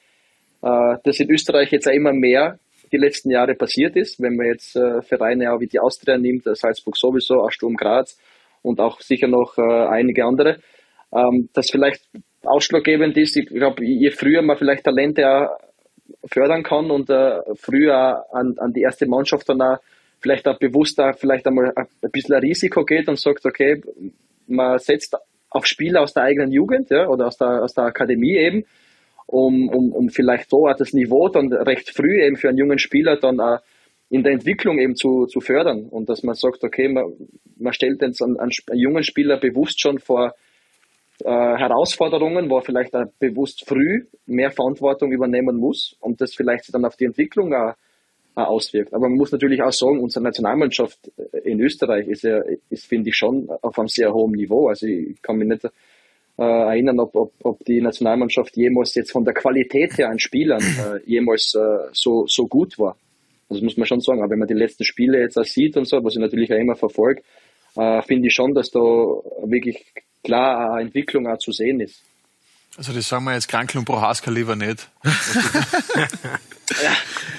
äh, 0.63 0.97
das 1.05 1.19
in 1.21 1.31
Österreich 1.31 1.73
jetzt 1.73 1.89
auch 1.89 1.93
immer 1.93 2.13
mehr 2.13 2.59
die 2.93 2.97
letzten 2.97 3.31
Jahre 3.31 3.55
passiert 3.55 3.97
ist. 3.97 4.21
Wenn 4.21 4.37
man 4.37 4.47
jetzt 4.47 4.77
äh, 4.77 5.03
Vereine 5.03 5.53
auch 5.53 5.61
wie 5.61 5.67
die 5.67 5.79
Austria 5.79 6.19
nimmt, 6.19 6.47
äh, 6.47 6.55
Salzburg 6.55 6.97
sowieso, 6.97 7.43
auch 7.43 7.51
Sturm 7.51 7.77
Graz 7.77 8.19
und 8.63 8.81
auch 8.81 9.01
sicher 9.01 9.29
noch 9.29 9.57
äh, 9.59 9.63
einige 9.63 10.25
andere, 10.25 10.59
ähm, 11.13 11.49
das 11.53 11.71
vielleicht 11.71 12.03
ausschlaggebend 12.43 13.17
ist. 13.17 13.37
Ich 13.37 13.47
glaube, 13.47 13.85
je 13.85 14.11
früher 14.11 14.43
man 14.43 14.57
vielleicht 14.57 14.85
Talente 14.85 15.49
fördern 16.25 16.63
kann 16.63 16.91
und 16.91 17.11
äh, 17.11 17.41
früher 17.55 18.25
an, 18.33 18.55
an 18.59 18.73
die 18.73 18.83
erste 18.83 19.07
Mannschaft 19.07 19.49
dann 19.49 19.61
auch 19.63 19.79
vielleicht 20.21 20.47
auch 20.49 20.59
bewusster 20.59 21.15
vielleicht 21.15 21.47
einmal 21.47 21.73
ein 21.77 22.11
bisschen 22.11 22.35
ein 22.35 22.43
Risiko 22.43 22.85
geht 22.85 23.09
und 23.09 23.19
sagt, 23.19 23.45
okay, 23.47 23.81
man 24.47 24.79
setzt 24.79 25.17
auf 25.49 25.67
Spieler 25.67 26.03
aus 26.03 26.13
der 26.13 26.25
eigenen 26.25 26.53
Jugend 26.53 26.91
ja, 26.91 27.09
oder 27.09 27.27
aus 27.27 27.37
der, 27.37 27.63
aus 27.63 27.73
der 27.73 27.85
Akademie 27.85 28.37
eben 28.37 28.65
um, 29.31 29.69
um, 29.69 29.93
um 29.93 30.09
vielleicht 30.09 30.51
so 30.51 30.67
das 30.77 30.93
Niveau 30.93 31.29
dann 31.29 31.53
recht 31.53 31.91
früh 31.91 32.23
eben 32.23 32.37
für 32.37 32.49
einen 32.49 32.59
jungen 32.59 32.79
Spieler 32.79 33.17
dann 33.17 33.41
auch 33.41 33.59
in 34.09 34.25
der 34.25 34.33
Entwicklung 34.33 34.79
eben 34.81 34.97
zu, 34.97 35.27
zu 35.27 35.41
fördern 35.41 35.87
und 35.89 36.09
dass 36.09 36.25
man 36.25 36.35
sagt, 36.35 36.65
okay, 36.65 36.89
man, 36.89 37.13
man 37.57 37.73
stellt 37.73 38.03
jetzt 38.03 38.23
einen, 38.23 38.39
einen 38.41 38.51
jungen 38.73 39.05
Spieler 39.05 39.39
bewusst 39.39 39.81
schon 39.81 40.01
vor 40.01 40.35
äh, 41.25 41.29
Herausforderungen, 41.31 42.51
wo 42.51 42.57
er 42.57 42.63
vielleicht 42.63 42.95
auch 42.97 43.05
bewusst 43.21 43.69
früh 43.69 44.07
mehr 44.27 44.51
Verantwortung 44.51 45.13
übernehmen 45.13 45.57
muss 45.57 45.97
und 46.01 46.21
das 46.21 46.35
vielleicht 46.35 46.75
dann 46.75 46.85
auf 46.85 46.97
die 46.97 47.05
Entwicklung 47.05 47.55
auch, 47.55 47.75
auch 48.35 48.49
auswirkt. 48.49 48.93
Aber 48.93 49.09
man 49.09 49.17
muss 49.17 49.31
natürlich 49.31 49.63
auch 49.63 49.73
sagen, 49.73 50.01
unsere 50.01 50.25
Nationalmannschaft 50.25 50.99
in 51.45 51.61
Österreich 51.61 52.09
ist 52.09 52.25
ja, 52.25 52.41
ist, 52.69 52.87
finde 52.87 53.11
ich, 53.11 53.17
schon 53.17 53.49
auf 53.63 53.79
einem 53.79 53.87
sehr 53.87 54.13
hohen 54.13 54.33
Niveau. 54.33 54.67
Also 54.67 54.87
ich 54.87 55.23
kann 55.23 55.37
mich 55.37 55.47
nicht 55.47 55.69
äh, 56.41 56.45
erinnern, 56.45 56.99
ob, 57.01 57.15
ob, 57.15 57.33
ob 57.43 57.65
die 57.67 57.83
Nationalmannschaft 57.83 58.57
jemals 58.57 58.95
jetzt 58.95 59.13
von 59.13 59.25
der 59.25 59.35
Qualität 59.35 59.99
her 59.99 60.09
an 60.09 60.19
Spielern 60.19 60.63
äh, 60.63 61.01
jemals 61.05 61.55
äh, 61.55 61.91
so, 61.93 62.25
so 62.27 62.47
gut 62.47 62.79
war. 62.79 62.97
Das 63.51 63.61
muss 63.61 63.77
man 63.77 63.87
schon 63.87 64.01
sagen. 64.01 64.23
Aber 64.23 64.31
wenn 64.31 64.39
man 64.39 64.49
die 64.49 64.55
letzten 64.55 64.85
Spiele 64.85 65.21
jetzt 65.21 65.37
auch 65.37 65.45
sieht 65.45 65.77
und 65.77 65.87
so, 65.87 66.03
was 66.03 66.15
ich 66.15 66.21
natürlich 66.21 66.51
auch 66.53 66.59
immer 66.59 66.77
verfolge, 66.77 67.23
äh, 67.77 68.01
finde 68.03 68.29
ich 68.29 68.35
schon, 68.35 68.55
dass 68.55 68.71
da 68.71 68.81
wirklich 68.81 69.93
klar 70.25 70.73
eine 70.73 70.87
Entwicklung 70.87 71.27
auch 71.27 71.39
zu 71.39 71.53
sehen 71.53 71.81
ist. 71.81 72.03
Also 72.81 72.95
das 72.95 73.07
sagen 73.07 73.25
wir 73.25 73.35
jetzt 73.35 73.47
Krankel 73.47 73.77
und 73.77 73.85
Prohaska 73.85 74.31
lieber 74.31 74.57
nicht. 74.57 74.89
ja, 75.05 75.11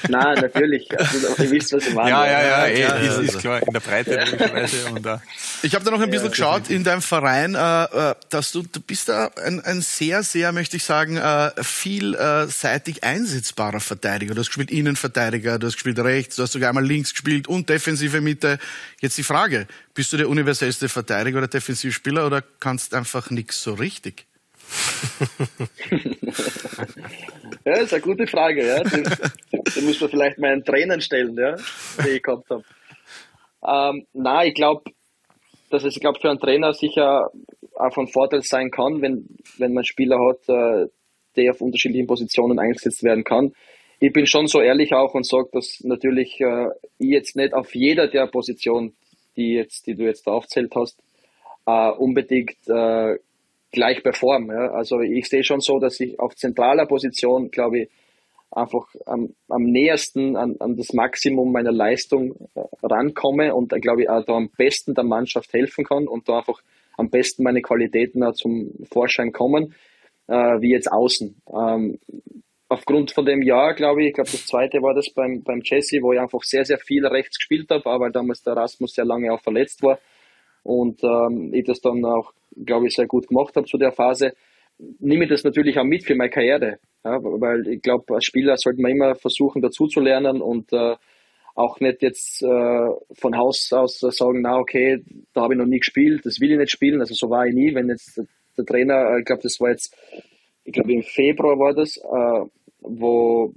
nein, 0.08 0.36
natürlich. 0.39 0.88
Also, 0.95 1.36
ihr 1.41 1.49
wisst, 1.49 1.73
was 1.73 1.88
ich 1.88 1.95
meine. 1.95 2.12
Ja, 2.12 2.25
ja, 2.27 2.43
ja, 2.43 2.67
ja, 2.67 2.77
ja 2.77 2.95
ist, 2.97 3.17
ist, 3.17 3.39
klar. 3.39 3.60
In 3.60 3.73
der 3.73 3.80
Breite 3.80 4.23
logischerweise. 4.23 4.86
Und, 4.91 5.04
uh, 5.04 5.17
ich 5.63 5.73
habe 5.73 5.84
da 5.84 5.89
noch 5.89 5.99
ein 5.99 6.12
bisschen 6.12 6.30
geschaut 6.30 6.69
in 6.69 6.84
deinem 6.84 7.01
Verein, 7.01 7.56
äh, 7.56 7.84
äh, 7.86 8.15
dass 8.30 8.51
du, 8.51 8.62
du 8.62 8.80
bist 8.82 9.10
da 9.10 9.32
ein, 9.43 9.60
ein 9.62 9.82
sehr, 9.82 10.21
sehr, 10.21 10.51
möchte 10.51 10.77
ich 10.77 10.84
sagen, 10.84 11.17
äh, 11.17 11.49
vielseitig 11.63 13.04
einsetzbarer 13.04 13.80
Verteidiger. 13.80 14.36
Du 14.36 14.41
hast 14.41 14.49
gespielt 14.49 14.69
Innenverteidiger, 14.69 15.58
du 15.58 15.65
hast 15.65 15.73
gespielt 15.73 15.97
rechts, 15.97 16.36
du 16.36 16.43
hast 16.43 16.51
sogar 16.51 16.69
einmal 16.69 16.86
links 16.86 17.13
gespielt 17.13 17.47
und 17.47 17.67
defensive 17.67 18.21
Mitte. 18.21 18.60
Jetzt 18.99 19.17
die 19.17 19.23
Frage, 19.23 19.65
bist 19.95 20.13
du 20.13 20.17
der 20.17 20.30
universellste 20.30 20.88
Verteidiger 20.88 21.39
oder 21.39 21.47
Defensivspieler 21.47 22.27
oder 22.27 22.43
kannst 22.60 22.93
einfach 22.93 23.32
nichts 23.32 23.63
so 23.63 23.73
richtig? 23.73 24.27
Ja, 27.64 27.74
ist 27.74 27.94
eine 27.94 28.02
gute 28.02 28.26
Frage, 28.26 28.66
ja. 28.66 28.84
Die, 28.84 29.04
die 29.76 29.82
muss 29.82 30.02
man 30.02 30.10
vielleicht 30.10 30.40
meinen 30.40 30.64
Trainern 30.64 31.02
stellen, 31.02 31.36
ja, 31.38 31.56
die 32.04 32.10
ich 32.10 32.24
gehabt 32.24 32.50
habe. 32.50 32.64
Ähm, 33.64 34.08
na, 34.14 34.44
ich 34.46 34.56
glaube, 34.56 34.84
dass 35.70 35.84
es, 35.84 35.96
ich 35.96 36.02
für 36.02 36.30
einen 36.30 36.40
Trainer 36.40 36.74
sicher 36.74 37.30
auch 37.76 37.94
von 37.94 38.08
Vorteil 38.08 38.42
sein 38.42 38.72
kann, 38.72 39.02
wenn, 39.02 39.28
wenn 39.58 39.74
man 39.74 39.86
Spieler 39.86 40.18
hat, 40.20 40.50
äh, 40.50 40.88
der 41.36 41.52
auf 41.52 41.62
unterschiedlichen 41.62 42.08
Positionen 42.08 42.60
eingesetzt 42.60 43.04
werden 43.04 43.24
kann. 43.24 43.54
Ich 44.00 44.12
bin 44.12 44.26
schon 44.26 44.48
so 44.48 44.60
ehrlich 44.60 44.94
auch 44.94 45.14
und 45.14 45.26
sage, 45.26 45.50
dass 45.52 45.82
natürlich 45.84 46.42
äh, 46.42 46.70
ich 46.98 47.10
jetzt 47.10 47.36
nicht 47.36 47.54
auf 47.54 47.74
jeder 47.76 48.08
der 48.08 48.28
Positionen, 48.28 48.96
die 49.36 49.54
jetzt, 49.54 49.86
die 49.86 49.96
du 49.96 50.04
jetzt 50.04 50.26
da 50.26 50.32
aufzählt 50.32 50.74
hast, 50.76 51.00
äh, 51.68 51.92
unbedingt 51.92 52.58
äh, 52.68 53.18
gleich 53.72 54.04
performen. 54.04 54.56
Ja. 54.56 54.72
Also 54.72 55.02
ich 55.02 55.28
sehe 55.28 55.44
schon 55.44 55.62
so, 55.62 55.80
dass 55.80 56.00
ich 56.00 56.20
auf 56.20 56.36
zentraler 56.36 56.86
Position, 56.86 57.52
glaube 57.52 57.80
ich, 57.80 57.90
einfach 58.52 58.88
am, 59.06 59.34
am 59.48 59.64
nähersten 59.64 60.36
an, 60.36 60.58
an 60.60 60.76
das 60.76 60.94
Maximum 60.94 61.52
meiner 61.52 61.72
Leistung 61.72 62.36
äh, 62.54 62.62
rankomme 62.84 63.56
und, 63.56 63.70
glaube 63.82 64.04
ich, 64.04 64.10
auch 64.10 64.26
da 64.26 64.34
am 64.34 64.50
besten 64.58 64.94
der 64.94 65.06
Mannschaft 65.06 65.54
helfen 65.54 65.86
kann 65.86 66.08
und 66.08 66.28
da 66.28 66.40
einfach 66.40 66.62
am 66.98 67.10
besten 67.10 67.44
meine 67.44 67.62
Qualitäten 67.62 68.24
auch 68.24 68.34
zum 68.34 68.72
Vorschein 68.92 69.32
kommen, 69.32 69.74
äh, 70.28 70.34
wie 70.34 70.72
jetzt 70.72 70.92
außen. 70.92 71.42
Ähm, 71.48 72.00
aufgrund 72.68 73.12
von 73.12 73.26
dem 73.26 73.42
Jahr, 73.42 73.74
glaube 73.74 74.02
ich, 74.02 74.10
ich 74.10 74.14
glaube, 74.16 74.32
das 74.32 74.46
zweite 74.46 74.82
war 74.82 74.94
das 74.94 75.10
beim, 75.14 75.44
beim 75.44 75.62
Jesse, 75.64 76.02
wo 76.02 76.12
ich 76.12 76.20
einfach 76.20 76.44
sehr, 76.44 76.66
sehr 76.66 76.78
viel 76.78 77.06
rechts 77.06 77.38
gespielt 77.38 77.70
habe, 77.70 77.86
weil 77.86 78.12
damals 78.12 78.44
der 78.44 78.58
Rasmus 78.58 78.94
sehr 78.94 79.06
lange 79.06 79.32
auch 79.32 79.42
verletzt 79.42 79.82
war 79.82 79.98
und 80.63 81.04
ähm, 81.04 81.54
ich 81.54 81.65
das 81.65 81.82
dann 81.82 82.04
auch, 82.06 82.34
glaube 82.65 82.88
ich, 82.88 82.95
sehr 82.95 83.08
gut 83.08 83.28
gemacht 83.28 83.56
habe 83.56 83.67
zu 83.67 83.78
der 83.78 83.91
Phase, 83.91 84.34
nehme 85.00 85.26
ich 85.26 85.30
das 85.30 85.43
natürlich 85.43 85.78
auch 85.78 85.84
mit 85.84 86.04
für 86.04 86.15
meine 86.15 86.30
Karriere. 86.30 86.80
Ja, 87.04 87.17
weil 87.21 87.67
ich 87.67 87.82
glaube, 87.82 88.13
als 88.13 88.26
Spieler 88.26 88.58
sollte 88.58 88.82
man 88.82 88.91
immer 88.91 89.15
versuchen, 89.15 89.62
dazu 89.62 89.88
zu 89.88 90.00
lernen 90.00 90.41
und 90.41 90.71
äh, 90.71 90.95
auch 91.56 91.80
nicht 91.80 92.02
jetzt 92.02 92.41
äh, 92.43 92.89
von 93.13 93.38
Haus 93.38 93.71
aus 93.74 94.00
sagen, 94.00 94.41
na 94.41 94.58
okay, 94.58 95.04
da 95.34 95.41
habe 95.41 95.54
ich 95.54 95.60
noch 95.60 95.65
nie 95.65 95.80
gespielt, 95.80 96.26
das 96.26 96.39
will 96.39 96.52
ich 96.52 96.58
nicht 96.58 96.71
spielen. 96.71 97.02
Also 97.02 97.13
so 97.13 97.30
war 97.30 97.45
ich 97.45 97.54
nie. 97.54 97.74
Wenn 97.74 97.89
jetzt 97.89 98.21
der 98.58 98.65
Trainer, 98.65 99.15
äh, 99.15 99.19
ich 99.19 99.26
glaube, 99.26 99.41
das 99.41 99.60
war 99.60 99.69
jetzt, 99.69 99.95
ich 100.63 100.74
glaube 100.74 100.93
im 100.93 101.04
Februar 101.04 101.58
war 101.58 101.74
das, 101.74 101.97
äh, 101.97 102.45
wo 102.82 103.54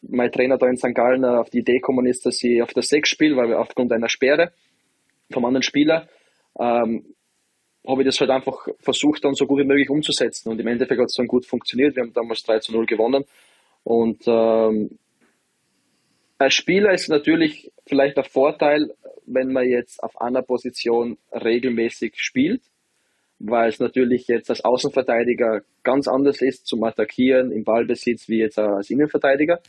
mein 0.00 0.32
Trainer 0.32 0.58
da 0.58 0.68
in 0.68 0.76
St. 0.76 0.94
Gallen 0.94 1.24
auf 1.24 1.50
die 1.50 1.58
Idee 1.58 1.74
gekommen 1.74 2.06
ist, 2.06 2.24
dass 2.24 2.42
ich 2.42 2.62
auf 2.62 2.72
der 2.72 2.82
Sechs 2.82 3.10
spiele, 3.10 3.36
weil 3.36 3.52
aufgrund 3.54 3.92
einer 3.92 4.08
Sperre 4.08 4.52
vom 5.30 5.44
anderen 5.44 5.62
Spieler 5.62 6.08
ähm, 6.58 7.14
habe 7.86 8.02
ich 8.02 8.06
das 8.06 8.20
halt 8.20 8.30
einfach 8.30 8.68
versucht, 8.80 9.24
dann 9.24 9.34
so 9.34 9.46
gut 9.46 9.60
wie 9.60 9.66
möglich 9.66 9.88
umzusetzen. 9.88 10.50
Und 10.50 10.60
im 10.60 10.66
Endeffekt 10.66 11.00
hat 11.00 11.08
es 11.08 11.14
dann 11.14 11.26
gut 11.26 11.46
funktioniert. 11.46 11.96
Wir 11.96 12.02
haben 12.02 12.12
damals 12.12 12.42
3 12.42 12.58
zu 12.58 12.72
0 12.72 12.86
gewonnen. 12.86 13.24
Und 13.84 14.22
ähm, 14.26 14.98
als 16.36 16.54
Spieler 16.54 16.92
ist 16.92 17.08
natürlich 17.08 17.72
vielleicht 17.86 18.16
der 18.16 18.24
Vorteil, 18.24 18.94
wenn 19.26 19.52
man 19.52 19.66
jetzt 19.66 20.02
auf 20.02 20.20
einer 20.20 20.42
Position 20.42 21.16
regelmäßig 21.32 22.14
spielt, 22.16 22.62
weil 23.38 23.70
es 23.70 23.80
natürlich 23.80 24.26
jetzt 24.28 24.50
als 24.50 24.64
Außenverteidiger 24.64 25.62
ganz 25.82 26.08
anders 26.08 26.42
ist 26.42 26.66
zum 26.66 26.84
Attackieren 26.84 27.52
im 27.52 27.64
Ballbesitz 27.64 28.28
wie 28.28 28.38
jetzt 28.38 28.58
als 28.58 28.90
Innenverteidiger. 28.90 29.60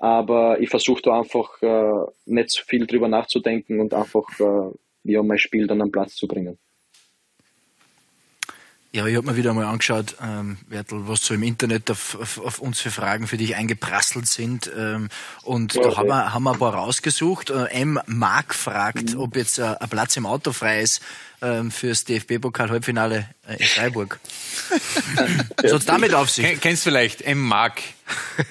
Aber 0.00 0.58
ich 0.60 0.70
versuche 0.70 1.02
da 1.02 1.18
einfach 1.18 1.60
äh, 1.60 2.10
nicht 2.24 2.50
so 2.50 2.62
viel 2.66 2.86
drüber 2.86 3.06
nachzudenken 3.06 3.80
und 3.80 3.92
einfach 3.92 4.24
äh, 4.40 4.70
ja, 5.04 5.22
mein 5.22 5.38
Spiel 5.38 5.66
dann 5.66 5.82
am 5.82 5.92
Platz 5.92 6.14
zu 6.14 6.26
bringen. 6.26 6.58
Ja, 8.92 9.06
ich 9.06 9.14
habe 9.14 9.30
mir 9.30 9.36
wieder 9.36 9.54
mal 9.54 9.66
angeschaut, 9.66 10.16
ähm, 10.20 10.56
Wertel, 10.66 11.06
was 11.06 11.24
so 11.24 11.34
im 11.34 11.44
Internet 11.44 11.92
auf, 11.92 12.18
auf, 12.20 12.40
auf, 12.44 12.58
uns 12.58 12.80
für 12.80 12.90
Fragen 12.90 13.28
für 13.28 13.36
dich 13.36 13.54
eingeprasselt 13.54 14.26
sind. 14.26 14.68
Ähm, 14.76 15.10
und 15.42 15.76
okay. 15.76 15.88
da 15.88 15.96
haben 15.96 16.08
wir, 16.08 16.34
haben 16.34 16.42
wir 16.42 16.52
ein 16.54 16.58
paar 16.58 16.74
rausgesucht. 16.74 17.50
Äh, 17.50 17.66
M. 17.66 18.00
Mark 18.06 18.52
fragt, 18.52 19.14
mhm. 19.14 19.20
ob 19.20 19.36
jetzt 19.36 19.60
äh, 19.60 19.76
ein 19.78 19.88
Platz 19.88 20.16
im 20.16 20.26
Auto 20.26 20.50
frei 20.52 20.80
ist 20.80 21.00
ähm, 21.40 21.70
fürs 21.70 22.04
DFB-Pokal-Halbfinale 22.04 23.28
äh, 23.46 23.58
in 23.58 23.66
Freiburg. 23.66 24.18
was 25.62 25.72
hat 25.72 25.88
damit 25.88 26.12
auf 26.12 26.30
sich? 26.30 26.60
Kennst 26.60 26.84
du 26.84 26.90
vielleicht 26.90 27.22
M. 27.22 27.40
Mark? 27.40 27.82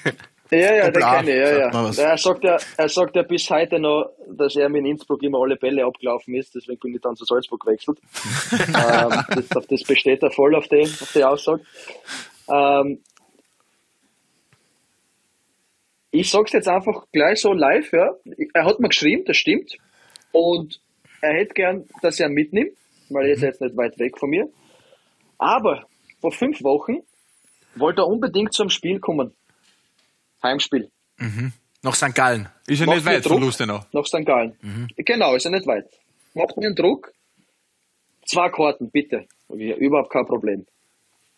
Ja, 0.50 0.74
ja, 0.74 0.90
den 0.90 1.02
kenne 1.02 1.30
ich, 1.30 1.36
ja, 1.36 1.70
ja. 1.70 1.90
Er 1.96 2.18
sagt 2.18 2.44
ja, 2.44 2.58
er 2.76 2.88
sagt 2.88 3.14
ja 3.14 3.22
bis 3.22 3.48
heute 3.50 3.78
noch, 3.78 4.10
dass 4.26 4.56
er 4.56 4.68
mit 4.68 4.84
Innsbruck 4.84 5.22
immer 5.22 5.40
alle 5.40 5.56
Bälle 5.56 5.84
abgelaufen 5.84 6.34
ist, 6.34 6.54
deswegen 6.54 6.80
bin 6.80 6.94
ich 6.94 7.00
dann 7.00 7.14
zu 7.14 7.24
Salzburg 7.24 7.60
gewechselt. 7.60 7.98
ähm, 8.52 9.24
das, 9.28 9.66
das, 9.68 9.82
besteht 9.84 10.22
er 10.22 10.30
voll 10.30 10.54
auf 10.56 10.66
die, 10.66 10.82
auf 10.82 11.12
die 11.14 11.24
Aussage. 11.24 11.62
Ähm, 12.48 13.00
ich 16.10 16.30
sag's 16.30 16.52
jetzt 16.52 16.68
einfach 16.68 17.06
gleich 17.12 17.40
so 17.40 17.52
live, 17.52 17.92
ja. 17.92 18.10
Er 18.52 18.64
hat 18.64 18.80
mir 18.80 18.88
geschrieben, 18.88 19.24
das 19.26 19.36
stimmt. 19.36 19.76
Und 20.32 20.80
er 21.20 21.34
hätte 21.34 21.54
gern, 21.54 21.84
dass 22.02 22.18
er 22.18 22.28
mitnimmt, 22.28 22.72
weil 23.08 23.26
er 23.26 23.34
ist 23.34 23.42
jetzt 23.42 23.60
nicht 23.60 23.76
weit 23.76 23.98
weg 23.98 24.18
von 24.18 24.30
mir. 24.30 24.48
Aber 25.38 25.86
vor 26.20 26.32
fünf 26.32 26.62
Wochen 26.62 26.98
wollte 27.76 28.02
er 28.02 28.08
unbedingt 28.08 28.52
zum 28.52 28.68
Spiel 28.68 28.98
kommen. 28.98 29.32
Heimspiel. 30.42 30.90
Mhm. 31.18 31.52
Nach 31.82 31.94
St. 31.94 32.14
Gallen. 32.14 32.48
Ist 32.66 32.80
ja 32.80 32.86
nicht 32.86 33.04
weit 33.04 33.24
von 33.24 33.40
Lustenau. 33.40 33.84
Nach 33.92 34.04
St. 34.06 34.24
Gallen. 34.26 34.56
Mhm. 34.60 34.88
Genau, 34.96 35.34
ist 35.34 35.44
ja 35.44 35.50
nicht 35.50 35.66
weit. 35.66 35.86
Macht 36.34 36.56
mir 36.56 36.66
einen 36.66 36.76
Druck. 36.76 37.12
Zwei 38.26 38.48
Karten, 38.50 38.90
bitte. 38.90 39.26
Überhaupt 39.48 40.10
kein 40.10 40.26
Problem. 40.26 40.66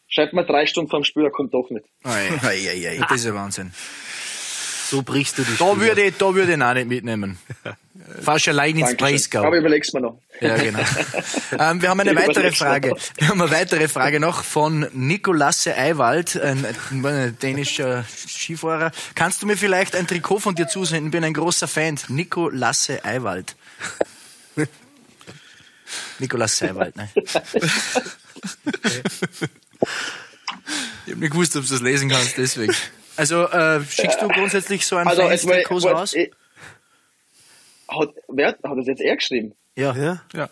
Schreibt 0.09 0.35
mir 0.35 0.45
drei 0.45 0.67
Stunden 0.67 0.91
vom 0.91 1.05
Spiel, 1.05 1.25
er 1.25 1.31
kommt 1.31 1.55
doch 1.55 1.71
nicht. 1.71 1.87
Ei, 2.03 2.29
ei, 2.43 2.69
ei, 2.69 2.89
ei. 2.89 2.99
Das 2.99 3.13
ist 3.13 3.25
ja 3.25 3.35
Wahnsinn. 3.35 3.73
So 4.93 5.01
brichst 5.01 5.39
du 5.39 5.43
die 5.43 5.57
Da 5.57 5.81
würde 5.81 6.03
ich, 6.03 6.19
da 6.19 6.35
würde 6.35 6.53
ich 6.53 6.59
ihn 6.59 6.63
auch 6.63 6.75
nicht 6.75 6.87
mitnehmen. 6.87 7.39
Fast 8.21 8.47
allein 8.49 8.77
ins 8.77 8.95
Breisgau. 8.95 9.43
Aber 9.43 9.57
überleg's 9.57 9.95
mir 9.95 10.03
noch. 10.03 10.19
Ja, 10.39 10.55
genau. 10.59 10.81
ähm, 11.59 11.81
wir 11.81 11.89
haben 11.89 12.01
eine 12.01 12.15
weitere 12.15 12.53
Frage. 12.53 12.95
Wir 13.17 13.29
haben 13.29 13.41
eine 13.41 13.51
weitere 13.51 13.89
Frage 13.89 14.21
noch 14.21 14.45
von 14.45 14.87
Nikolasse 14.93 15.79
Eiwald, 15.79 16.39
ein, 16.39 16.67
ein 16.91 17.39
dänischer 17.41 18.05
Skifahrer. 18.05 18.93
Kannst 19.15 19.41
du 19.41 19.47
mir 19.47 19.57
vielleicht 19.57 19.97
ein 19.97 20.07
Trikot 20.07 20.41
von 20.41 20.55
dir 20.55 20.69
zusenden? 20.69 21.07
Ich 21.07 21.13
bin 21.13 21.25
ein 21.25 21.33
großer 21.33 21.69
Fan. 21.69 21.99
Nikolasse 22.09 23.03
Eiwald. 23.03 23.57
Nikolasse 26.19 26.69
Eiwald, 26.69 26.97
ne? 26.97 27.09
Ich 31.07 31.13
habe 31.13 31.21
nicht 31.21 31.33
gewusst, 31.33 31.57
ob 31.57 31.65
du 31.65 31.71
das 31.71 31.81
lesen 31.81 32.11
kannst, 32.11 32.37
deswegen. 32.37 32.75
Also 33.23 33.47
äh, 33.47 33.81
schickst 33.85 34.21
du 34.21 34.27
grundsätzlich 34.27 34.85
so 34.85 34.97
ein 34.97 35.07
also, 35.07 35.23
Trikot 35.23 35.79
raus? 35.89 36.13
Ich, 36.13 36.33
hat, 37.89 38.09
wer, 38.27 38.49
hat 38.49 38.59
das 38.65 38.87
jetzt 38.89 39.01
er 39.01 39.15
geschrieben? 39.15 39.55
Ja. 39.77 39.95
Ja. 39.95 40.23
ja. 40.35 40.51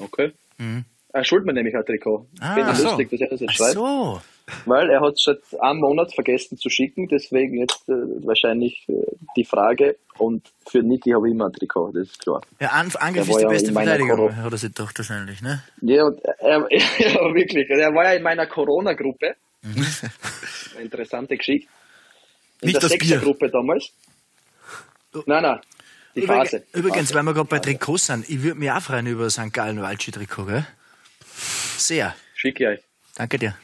Okay. 0.00 0.32
Mhm. 0.58 0.84
Er 1.12 1.22
schuldet 1.22 1.46
mir 1.46 1.52
nämlich 1.52 1.76
ein 1.76 1.84
Trikot. 1.84 2.26
Ah, 2.40 2.54
Finde 2.54 2.74
so. 2.74 2.88
lustig, 2.88 3.08
dass 3.10 3.20
er 3.20 3.28
das 3.28 3.40
jetzt 3.40 3.54
schreibt. 3.54 3.74
so. 3.74 4.20
Weil 4.64 4.90
er 4.90 5.00
hat 5.00 5.12
es 5.12 5.22
seit 5.22 5.38
einem 5.60 5.78
Monat 5.78 6.12
vergessen 6.12 6.58
zu 6.58 6.68
schicken, 6.70 7.06
deswegen 7.06 7.58
jetzt 7.58 7.88
äh, 7.88 7.92
wahrscheinlich 8.26 8.84
äh, 8.88 8.94
die 9.36 9.44
Frage. 9.44 9.94
Und 10.18 10.52
für 10.68 10.82
Niki 10.82 11.10
habe 11.10 11.28
ich 11.28 11.34
immer 11.34 11.46
ein 11.46 11.52
Trikot, 11.52 11.92
das 11.92 12.08
ist 12.08 12.18
klar. 12.18 12.40
Ja, 12.58 12.70
An 12.70 12.90
Angriff 12.98 13.28
ist 13.28 13.38
die 13.38 13.46
beste 13.46 13.72
Verteidiger, 13.72 14.36
hat 14.36 14.52
er 14.52 14.58
sich 14.58 14.74
doch 14.74 14.90
wahrscheinlich, 14.96 15.40
ne? 15.40 15.62
Ja, 15.82 16.06
und 16.06 16.20
er, 16.24 16.66
ja, 16.68 17.32
wirklich. 17.32 17.70
Er 17.70 17.94
war 17.94 18.06
ja 18.06 18.14
in 18.14 18.24
meiner 18.24 18.48
Corona-Gruppe. 18.48 19.36
Mhm. 20.80 20.86
Interessante 20.86 21.36
Geschichte. 21.36 21.68
In 22.60 22.66
Nicht 22.66 22.82
der 22.82 22.88
das 22.88 22.98
Bier. 22.98 23.18
Gruppe 23.18 23.48
damals. 23.50 23.92
Nein, 25.26 25.42
nein. 25.42 25.60
Die 26.14 26.22
Phase. 26.22 26.64
Übrigens, 26.72 27.14
weil 27.14 27.22
wir 27.22 27.34
gerade 27.34 27.48
bei 27.48 27.58
Trikots 27.58 28.06
sind, 28.06 28.28
ich 28.28 28.42
würde 28.42 28.58
mich 28.58 28.70
auch 28.70 28.82
freuen 28.82 29.06
über 29.06 29.30
St. 29.30 29.52
Gallen 29.52 29.80
Waldschi-Trikot, 29.80 30.46
gell? 30.46 30.66
Sehr. 31.76 32.14
Schicke 32.34 32.66
euch. 32.68 32.80
Danke 33.14 33.38
dir. 33.38 33.56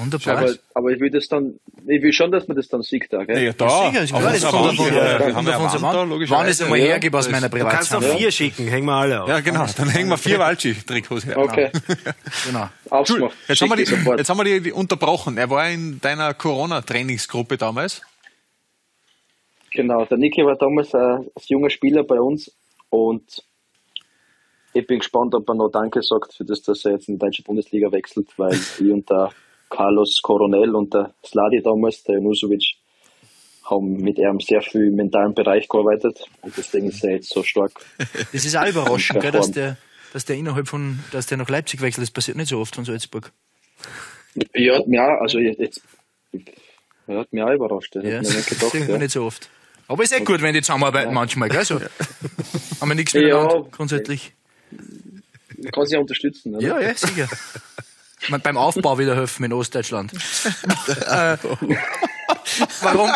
Wunderbar. 0.00 0.38
Aber, 0.38 0.54
aber, 0.74 0.90
ich 0.90 1.00
will 1.00 1.10
das 1.10 1.28
dann, 1.28 1.60
ich 1.86 2.02
will 2.02 2.12
schon, 2.12 2.30
dass 2.30 2.48
man 2.48 2.56
das 2.56 2.68
dann 2.68 2.82
sieht, 2.82 3.12
da, 3.12 3.24
gell? 3.24 3.42
Ja, 3.42 3.52
da. 3.52 3.66
Ja, 3.66 4.06
sicher, 4.06 4.22
das 4.22 4.42
kommt 4.42 4.72
davon, 4.72 4.86
ja, 4.86 5.18
wir 5.20 5.28
ja 5.28 5.82
Wand, 5.82 6.10
logischerweise. 6.10 6.42
Wann 6.42 6.48
es 6.48 6.62
einmal 6.62 6.78
hergibt 6.78 7.14
aus 7.14 7.30
meiner 7.30 7.48
Privatzeit. 7.48 7.90
Du 7.90 7.94
kannst 7.94 8.08
noch 8.10 8.16
vier 8.18 8.30
schicken, 8.30 8.66
hängen 8.68 8.86
wir 8.86 8.94
alle 8.94 9.22
auf. 9.22 9.28
Ja, 9.28 9.40
genau. 9.40 9.66
Dann 9.76 9.88
hängen 9.88 10.08
wir 10.08 10.18
vier 10.18 10.38
Waldschi-Trikots 10.38 11.26
her. 11.26 11.38
Okay. 11.38 11.70
genau. 12.46 12.68
Jetzt 13.48 13.60
haben, 13.60 13.70
wir 13.70 13.76
die, 13.76 14.16
jetzt 14.16 14.30
haben 14.30 14.38
wir 14.38 14.60
die 14.60 14.72
unterbrochen. 14.72 15.36
Er 15.36 15.50
war 15.50 15.68
in 15.68 16.00
deiner 16.00 16.34
Corona-Trainingsgruppe 16.34 17.56
damals. 17.56 18.02
Genau, 19.72 20.04
der 20.04 20.18
Niki 20.18 20.44
war 20.44 20.56
damals 20.56 20.94
ein, 20.94 21.00
ein 21.00 21.28
junger 21.46 21.70
Spieler 21.70 22.02
bei 22.02 22.20
uns 22.20 22.52
und 22.88 23.44
ich 24.72 24.86
bin 24.86 24.98
gespannt, 24.98 25.34
ob 25.34 25.48
er 25.48 25.54
noch 25.54 25.70
Danke 25.70 26.02
sagt 26.02 26.34
für 26.34 26.44
das, 26.44 26.62
dass 26.62 26.84
er 26.84 26.92
jetzt 26.92 27.08
in 27.08 27.14
die 27.14 27.18
deutsche 27.18 27.42
Bundesliga 27.42 27.90
wechselt, 27.90 28.28
weil 28.36 28.54
ich 28.54 28.80
und 28.80 29.08
der 29.10 29.30
Carlos 29.70 30.20
Coronel 30.22 30.74
und 30.74 30.92
der 30.92 31.14
Sladi 31.24 31.62
damals, 31.62 32.02
der 32.04 32.16
Janusovic, 32.16 32.74
haben 33.64 33.98
mit 33.98 34.18
ihm 34.18 34.40
sehr 34.40 34.62
viel 34.62 34.88
im 34.88 34.96
mentalen 34.96 35.32
Bereich 35.32 35.68
gearbeitet 35.68 36.24
und 36.42 36.56
deswegen 36.56 36.88
ist 36.88 37.04
er 37.04 37.12
jetzt 37.12 37.30
so 37.30 37.42
stark. 37.42 37.72
Das 38.32 38.44
ist 38.44 38.56
auch 38.56 38.66
überraschend, 38.66 39.20
gell, 39.20 39.30
dass 39.32 39.50
der 39.52 39.76
dass 40.12 40.24
der 40.24 40.36
innerhalb 40.36 40.66
von, 40.66 40.98
dass 41.12 41.26
der 41.26 41.38
nach 41.38 41.48
Leipzig 41.48 41.80
wechselt. 41.82 42.02
Das 42.02 42.10
passiert 42.10 42.36
nicht 42.36 42.48
so 42.48 42.58
oft 42.58 42.74
von 42.74 42.84
Salzburg. 42.84 43.30
Ja, 44.54 44.78
hat 44.78 44.88
mich 44.88 44.98
auch, 44.98 45.20
also 45.20 45.38
jetzt, 45.38 45.80
ja, 47.06 47.18
hat 47.20 47.32
mich 47.32 47.42
auch 47.42 47.52
überrascht. 47.52 47.94
Das 47.94 48.02
Ja, 48.04 48.16
hat 48.16 48.22
mir 48.22 48.28
nicht 48.28 48.38
das 48.50 48.58
gedacht, 48.58 48.74
ist 48.74 48.88
ja. 48.88 48.98
nicht 48.98 49.10
so 49.12 49.24
oft. 49.24 49.48
Aber 49.86 50.02
ist 50.02 50.12
eh 50.12 50.20
gut, 50.24 50.42
wenn 50.42 50.52
die 50.54 50.62
zusammenarbeiten 50.62 51.14
manchmal, 51.14 51.48
gell? 51.48 51.64
So. 51.64 51.80
Haben 51.80 52.88
wir 52.88 52.94
nichts 52.96 53.12
Ja. 53.12 53.20
miteinander, 53.20 53.68
grundsätzlich. 53.70 54.32
Kann 55.72 55.84
sich 55.84 55.94
ja 55.94 56.00
unterstützen. 56.00 56.56
Oder? 56.56 56.66
Ja, 56.66 56.80
ja, 56.80 56.94
sicher. 56.94 57.28
Beim 58.28 58.56
Aufbau 58.56 58.98
wieder 58.98 59.16
helfen 59.16 59.44
in 59.44 59.52
Ostdeutschland. 59.52 60.12
äh, 60.12 61.36
warum, 62.82 63.10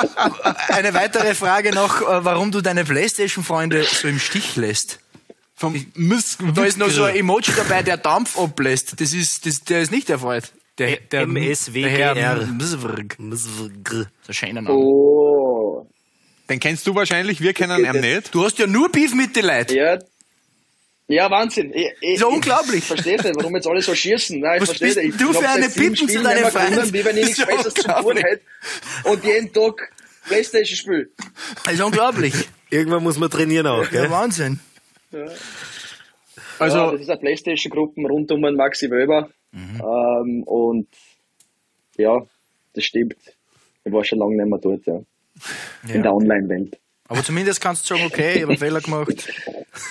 eine 0.69 0.95
weitere 0.95 1.35
Frage 1.35 1.75
noch, 1.75 2.01
äh, 2.01 2.25
warum 2.25 2.51
du 2.51 2.61
deine 2.61 2.85
Playstation-Freunde 2.85 3.85
so 3.85 4.09
im 4.09 4.19
Stich 4.19 4.57
lässt. 4.57 5.01
Vom 5.57 5.87
Miss 5.95 6.39
Da 6.55 6.65
ist 6.65 6.79
noch 6.79 6.91
so 6.91 7.05
ein 7.05 7.17
Emoji 7.17 7.53
dabei, 7.57 7.83
der 7.83 7.97
Dampf 7.97 8.39
ablässt. 8.39 9.01
Das 9.01 9.13
ist, 9.13 9.47
das, 9.47 9.61
der 9.61 9.83
ist 9.83 9.93
nicht 9.93 10.11
erfreut. 10.11 10.53
Der, 10.79 10.97
der, 10.97 11.27
MSWGR. 11.27 12.15
Der 12.15 12.15
Herr 12.15 12.47
Msvrg. 12.47 13.17
Der 13.19 14.33
schöne 14.33 14.63
Name. 14.63 14.73
Oh. 14.73 15.87
Den 16.51 16.61
kennst 16.61 16.87
du 16.87 16.95
wahrscheinlich, 16.95 17.41
wir 17.41 17.55
kennen 17.55 17.85
ihn 17.85 18.01
nicht. 18.01 18.35
Du 18.35 18.45
hast 18.45 18.59
ja 18.59 18.67
nur 18.67 18.91
Beef 18.91 19.15
mit 19.15 19.37
den 19.37 19.47
Leuten. 19.47 19.75
Ja. 19.75 19.99
Ja, 21.07 21.31
Wahnsinn. 21.31 21.73
Ich, 21.75 21.87
ich, 22.01 22.15
Ist 22.15 22.21
ja 22.21 22.27
unglaublich. 22.27 22.79
Ich 22.79 22.85
verstehe 22.85 23.17
nicht, 23.21 23.37
warum 23.37 23.55
jetzt 23.55 23.67
alle 23.67 23.83
so 23.83 23.95
schießen. 23.95 24.41
Nein, 24.41 24.57
ich 24.57 24.63
Was 24.63 24.69
verstehe 24.71 24.89
bist 24.89 24.99
nicht. 24.99 25.15
Ich 25.15 25.17
du 25.21 25.33
für 25.35 25.49
eine 25.49 25.69
Bitten 25.69 26.09
zu 26.09 26.23
deinen 26.23 26.45
Feinden? 26.47 26.93
Wie 26.95 27.05
wenn 27.05 27.17
ich 27.19 27.25
nichts 27.27 27.39
ja 27.39 27.45
Besseres 27.47 27.75
zu 27.75 27.83
tun 27.83 28.17
hätte. 28.17 28.43
Und 29.05 29.23
jeden 29.25 29.53
Tag 29.53 29.93
Playstation 30.27 30.77
spiele. 30.77 31.09
Das 31.65 31.75
ist 31.75 31.81
unglaublich. 31.83 32.33
Irgendwann 32.71 33.03
muss 33.03 33.19
man 33.19 33.31
trainieren 33.31 33.67
auch, 33.67 33.85
Ja, 33.85 34.03
gell? 34.03 34.11
Wahnsinn. 34.11 34.61
Also- 36.59 36.77
ja, 36.79 36.93
das 36.93 37.01
ist 37.03 37.11
eine 37.11 37.21
Playstation-Gruppe 37.21 38.01
rund 38.09 38.33
um 38.33 38.43
den 38.43 38.57
Maxi 38.57 38.91
Weber. 38.91 39.29
Mhm. 39.53 39.83
Ähm, 39.83 40.43
und 40.45 40.89
ja, 41.97 42.23
das 42.75 42.85
stimmt. 42.85 43.17
Ich 43.85 43.93
war 43.93 44.03
schon 44.05 44.19
lange 44.19 44.37
nicht 44.37 44.49
mehr 44.49 44.59
dort, 44.59 44.87
ja. 44.87 45.01
In 45.93 46.03
der 46.03 46.15
Online-Welt. 46.15 46.79
Aber 47.09 47.23
zumindest 47.23 47.61
kannst 47.61 47.89
du 47.89 47.95
sagen, 47.95 48.07
okay, 48.07 48.35
ich 48.37 48.43
habe 48.43 48.53
einen 48.53 48.59
Fehler 48.59 48.81
gemacht. 48.81 49.29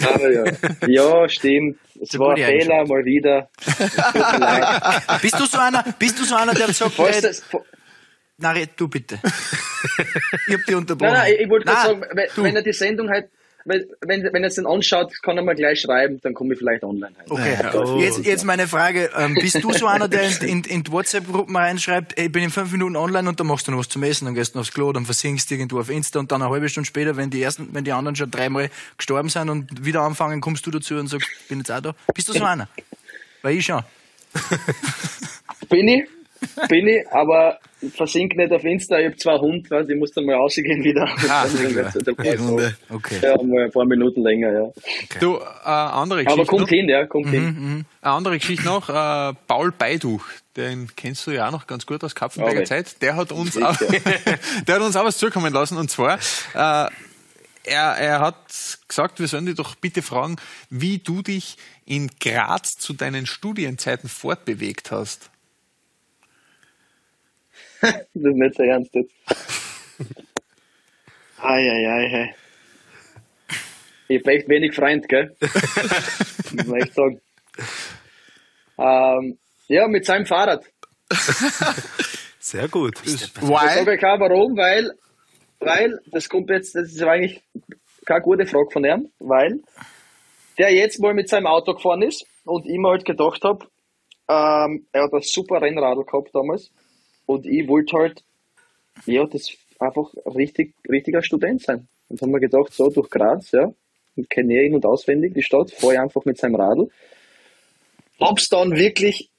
Aber 0.02 0.32
ja. 0.32 0.43
ja, 0.88 1.30
stimmt. 1.30 1.78
Es 2.02 2.17
war 2.17 2.36
ein 2.36 2.43
Fehler, 2.43 2.86
mal 2.88 3.06
wieder. 3.06 3.49
Bist 5.21 5.39
du 5.39 5.45
so 5.45 5.60
einer, 5.60 5.84
bist 5.99 6.19
du 6.19 6.23
so 6.23 6.36
einer, 6.36 6.54
der 6.54 6.73
sagt, 6.73 6.97
hey, 6.97 7.21
das, 7.21 7.43
na, 8.38 8.52
red 8.52 8.71
du 8.76 8.88
bitte. 8.88 9.19
ich 10.47 10.54
hab 10.54 10.65
dich 10.65 10.76
unterbrochen. 10.76 11.13
Nein, 11.13 11.32
nein, 11.32 11.36
ich, 11.39 11.49
wollte 11.49 11.65
gerade 11.65 11.99
Nein, 11.99 12.02
sagen, 12.02 12.17
wenn, 12.36 12.43
wenn 12.43 12.56
er 12.56 12.63
die 12.63 12.73
Sendung 12.73 13.10
halt, 13.10 13.30
wenn, 13.65 13.86
wenn, 14.02 14.23
wenn 14.23 14.43
er 14.43 14.47
es 14.47 14.56
dann 14.56 14.65
anschaut, 14.65 15.13
kann 15.21 15.38
er 15.38 15.43
mal 15.43 15.56
gleich 15.56 15.82
schreiben, 15.82 16.19
dann 16.21 16.34
komme 16.34 16.54
ich 16.54 16.60
vielleicht 16.60 16.84
online. 16.84 17.13
Halt. 17.17 17.32
Okay, 17.32 18.02
jetzt, 18.02 18.26
jetzt 18.26 18.43
meine 18.43 18.67
Frage. 18.67 19.10
Ähm, 19.17 19.36
bist 19.36 19.63
du 19.63 19.71
so 19.73 19.88
einer, 19.88 20.08
der 20.08 20.23
in, 20.23 20.47
in, 20.47 20.63
in 20.63 20.91
WhatsApp-Gruppen 20.91 21.56
reinschreibt, 21.56 22.17
ey, 22.17 22.26
ich 22.26 22.32
bin 22.32 22.43
in 22.43 22.49
fünf 22.49 22.71
Minuten 22.71 22.95
online 22.95 23.28
und 23.30 23.39
dann 23.39 23.47
machst 23.47 23.67
du 23.67 23.71
noch 23.71 23.80
was 23.80 23.89
zum 23.89 24.04
Essen, 24.04 24.26
dann 24.26 24.36
gehst 24.36 24.56
du 24.56 24.60
aufs 24.60 24.73
Klo, 24.73 24.91
dann 24.91 25.06
versinkst 25.06 25.49
du 25.49 25.56
irgendwo 25.56 25.80
auf 25.80 25.89
Insta 25.89 26.19
und 26.19 26.32
dann 26.32 26.41
eine 26.41 26.52
halbe 26.52 26.67
Stunde 26.69 26.88
später, 26.88 27.15
wenn 27.15 27.30
die 27.30 27.41
ersten, 27.41 27.69
wenn 27.73 27.84
die 27.84 27.91
anderen 27.91 28.15
schon 28.15 28.32
dreimal 28.32 28.69
gestorben 28.97 29.30
sind 29.30 29.49
und 29.49 29.86
wieder 29.86 30.02
anfangen, 30.02 30.41
kommst 30.41 30.65
du 30.65 30.71
dazu 30.71 30.95
und 30.95 31.08
sagst, 31.08 31.30
bin 31.47 31.60
jetzt 31.60 31.71
auch 31.71 31.82
da. 31.82 31.95
Bist 32.13 32.30
du 32.30 32.34
so 32.34 32.43
einer? 32.43 32.67
Weil 33.41 33.58
ich 33.58 33.65
schon. 33.65 33.84
Bin 35.69 35.88
ich, 35.88 36.06
bin 36.67 36.88
ich, 36.88 37.08
aber 37.10 37.60
versink 37.95 38.35
nicht 38.35 38.51
auf 38.51 38.63
Insta, 38.63 38.99
ich 38.99 39.05
habe 39.07 39.17
zwei 39.17 39.37
Hunde, 39.37 39.69
weißt, 39.69 39.89
ich 39.89 39.97
muss 39.97 40.11
dann 40.11 40.25
mal 40.25 40.35
rausgehen 40.35 40.83
wieder. 40.83 41.07
Ah, 41.29 41.45
Die 41.47 42.35
Runde. 42.35 42.75
Okay. 42.89 43.19
Ja, 43.21 43.35
mal 43.41 43.65
ein 43.65 43.71
paar 43.71 43.85
Minuten 43.85 44.21
länger, 44.23 44.51
ja. 44.51 44.71
Du, 45.19 45.37
äh, 45.37 45.41
andere 45.67 46.23
Geschichte. 46.23 46.41
Aber 46.41 46.47
kommt 46.49 46.61
noch. 46.63 46.69
hin, 46.69 46.89
ja, 46.89 47.05
kommt 47.05 47.25
Mhm, 47.27 47.31
hin. 47.31 47.85
Eine 48.01 48.13
andere 48.13 48.37
Geschichte 48.39 48.65
noch, 48.65 48.89
äh, 48.89 49.33
Paul 49.47 49.71
Beiduch, 49.71 50.23
den 50.55 50.89
kennst 50.95 51.25
du 51.27 51.31
ja 51.31 51.47
auch 51.47 51.51
noch 51.51 51.67
ganz 51.67 51.85
gut 51.85 52.03
aus 52.03 52.15
Kapfenberger 52.15 52.59
Okay. 52.59 52.65
Zeit. 52.67 53.01
Der 53.01 53.15
hat 53.15 53.31
uns 53.31 53.57
auch, 53.61 53.75
der 54.67 54.75
hat 54.75 54.81
uns 54.81 54.95
auch 54.95 55.05
was 55.05 55.17
zukommen 55.17 55.53
lassen 55.53 55.77
und 55.77 55.89
zwar, 55.89 56.17
äh, 56.53 56.89
er, 57.65 57.95
er 57.97 58.19
hat 58.19 58.35
gesagt, 58.87 59.19
wir 59.19 59.27
sollen 59.27 59.45
dich 59.45 59.55
doch 59.55 59.75
bitte 59.75 60.01
fragen, 60.01 60.35
wie 60.69 60.97
du 60.97 61.21
dich 61.21 61.57
in 61.85 62.09
Graz 62.19 62.77
zu 62.77 62.93
deinen 62.93 63.25
Studienzeiten 63.25 64.09
fortbewegt 64.09 64.91
hast. 64.91 65.29
Das 67.83 68.05
ist 68.13 68.35
nicht 68.35 68.55
so 68.55 68.63
ernst 68.63 68.95
jetzt. 68.95 69.13
Eieiei, 71.41 72.09
hey. 72.09 72.35
Ich 74.07 74.19
hab 74.19 74.27
echt 74.27 74.47
wenig 74.47 74.73
Freund, 74.73 75.09
gell? 75.09 75.35
Muss 75.41 76.65
man 76.65 76.81
echt 76.81 76.93
sagen. 76.93 77.21
Ähm, 78.77 79.37
ja, 79.67 79.87
mit 79.87 80.05
seinem 80.05 80.25
Fahrrad. 80.25 80.63
Sehr 82.39 82.67
gut. 82.69 83.01
Ich 83.05 83.27
sage 83.27 83.91
euch 83.91 84.05
auch 84.05 84.19
warum, 84.19 84.55
weil, 84.55 84.91
weil, 85.59 85.99
das 86.07 86.29
kommt 86.29 86.49
jetzt, 86.49 86.75
das 86.75 86.91
ist 86.91 87.03
eigentlich 87.03 87.41
keine 88.05 88.21
gute 88.21 88.45
Frage 88.45 88.69
von 88.71 88.85
ihm, 88.85 89.09
weil 89.19 89.59
der 90.57 90.73
jetzt 90.73 90.99
mal 91.01 91.13
mit 91.13 91.27
seinem 91.27 91.47
Auto 91.47 91.73
gefahren 91.73 92.03
ist 92.03 92.25
und 92.45 92.65
ich 92.65 92.77
mir 92.77 92.89
halt 92.89 93.05
gedacht 93.05 93.43
habe, 93.43 93.65
ähm, 94.29 94.87
er 94.91 95.03
hat 95.03 95.13
ein 95.13 95.21
super 95.21 95.61
Rennradl 95.61 96.05
gehabt 96.05 96.29
damals 96.33 96.71
und 97.25 97.45
ich 97.45 97.67
wollte 97.67 97.97
halt, 97.97 98.23
ja, 99.05 99.25
das 99.25 99.49
einfach 99.79 100.13
richtig, 100.25 100.73
richtiger 100.89 101.21
Student 101.23 101.62
sein. 101.62 101.88
Und 102.09 102.21
haben 102.21 102.31
wir 102.31 102.39
gedacht, 102.39 102.73
so 102.73 102.89
durch 102.89 103.09
Graz, 103.09 103.51
ja, 103.51 103.73
ich 104.15 104.29
kenne 104.29 104.63
in- 104.63 104.75
und 104.75 104.86
auswendig 104.86 105.33
die 105.33 105.43
Stadt, 105.43 105.71
fahre 105.71 105.93
ich 105.93 105.99
einfach 105.99 106.25
mit 106.25 106.38
seinem 106.38 106.55
Radl. 106.55 106.89
Hab's 108.19 108.47
dann 108.49 108.75
wirklich 108.75 109.29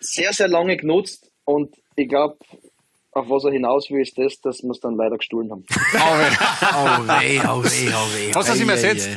sehr, 0.00 0.32
sehr 0.32 0.48
lange 0.48 0.76
genutzt 0.76 1.30
und 1.44 1.74
ich 1.96 2.08
glaube, 2.08 2.36
auf 3.12 3.28
was 3.28 3.44
er 3.44 3.52
hinaus 3.52 3.90
will, 3.90 4.00
ist 4.00 4.18
das, 4.18 4.40
dass 4.40 4.62
wir 4.62 4.70
es 4.70 4.80
dann 4.80 4.96
leider 4.96 5.16
gestohlen 5.16 5.50
haben. 5.50 5.64
Oh 5.96 7.06
weh, 7.06 7.40
oh 7.46 7.62
weh, 7.62 7.92
oh 7.92 8.16
weh. 8.16 8.32
Hast 8.34 8.48
du 8.48 8.52
das 8.52 8.60
ihm 8.60 8.68
ersetzt? 8.68 9.10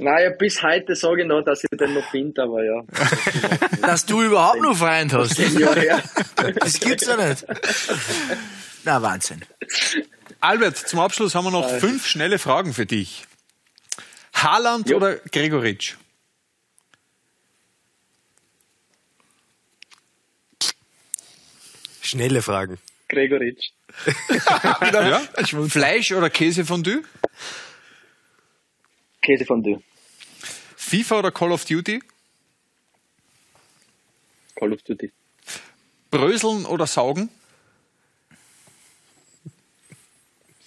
Naja, 0.00 0.30
bis 0.30 0.62
heute 0.62 0.96
sage 0.96 1.22
ich 1.22 1.28
noch, 1.28 1.42
dass 1.42 1.62
ich 1.62 1.78
den 1.78 1.92
noch 1.92 2.10
finde, 2.10 2.42
aber 2.42 2.64
ja. 2.64 2.82
Dass 3.82 4.06
du 4.06 4.22
überhaupt 4.22 4.60
noch 4.62 4.74
Freund 4.74 5.12
hast. 5.12 5.36
ja, 5.38 5.76
ja. 5.76 6.02
Das 6.36 6.80
gibt's 6.80 7.06
ja 7.06 7.16
nicht. 7.28 7.44
Na, 8.84 9.02
Wahnsinn. 9.02 9.42
Albert, 10.40 10.78
zum 10.78 11.00
Abschluss 11.00 11.34
haben 11.34 11.44
wir 11.44 11.50
noch 11.50 11.68
fünf 11.68 12.06
schnelle 12.06 12.38
Fragen 12.38 12.72
für 12.72 12.86
dich. 12.86 13.26
Haaland 14.32 14.88
Jo. 14.88 14.96
oder 14.96 15.16
Gregoritsch? 15.16 15.96
Schnelle 22.00 22.40
Fragen. 22.42 22.78
Gregoritsch. 23.08 23.70
Ja? 24.92 25.20
Fleisch 25.68 26.12
oder 26.12 26.30
Käsefondue? 26.30 27.02
Käsefondue. 29.20 29.82
FIFA 30.90 31.18
oder 31.20 31.30
Call 31.30 31.52
of 31.52 31.64
Duty? 31.64 32.02
Call 34.56 34.72
of 34.72 34.82
Duty. 34.82 35.12
Bröseln 36.10 36.66
oder 36.66 36.88
Saugen? 36.88 37.28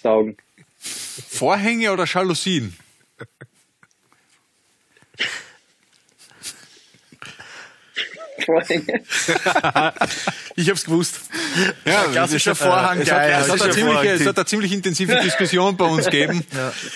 Saugen. 0.01 0.37
Vorhänge 0.79 1.91
oder 1.91 2.05
Jalousien? 2.05 2.77
Vorhänge. 8.45 9.03
Ich 10.55 10.69
hab's 10.69 10.85
gewusst. 10.85 11.19
Ja, 11.83 12.03
klassischer 12.05 12.51
hat- 12.51 12.57
Vorhang, 12.59 12.99
es 13.01 13.11
hat, 13.11 13.21
es, 13.23 13.33
hat 13.33 13.33
eine 13.33 13.45
Klassischer 13.45 13.71
ziemliche, 13.71 13.85
Vorhang. 13.97 14.07
es 14.21 14.25
hat 14.27 14.37
eine 14.37 14.45
ziemlich 14.45 14.71
intensive 14.71 15.19
Diskussion 15.23 15.75
bei 15.77 15.85
uns 15.85 16.05
gegeben, 16.11 16.45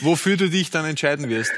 wofür 0.01 0.37
du 0.37 0.47
dich 0.47 0.69
dann 0.69 0.85
entscheiden 0.85 1.27
wirst. 1.29 1.51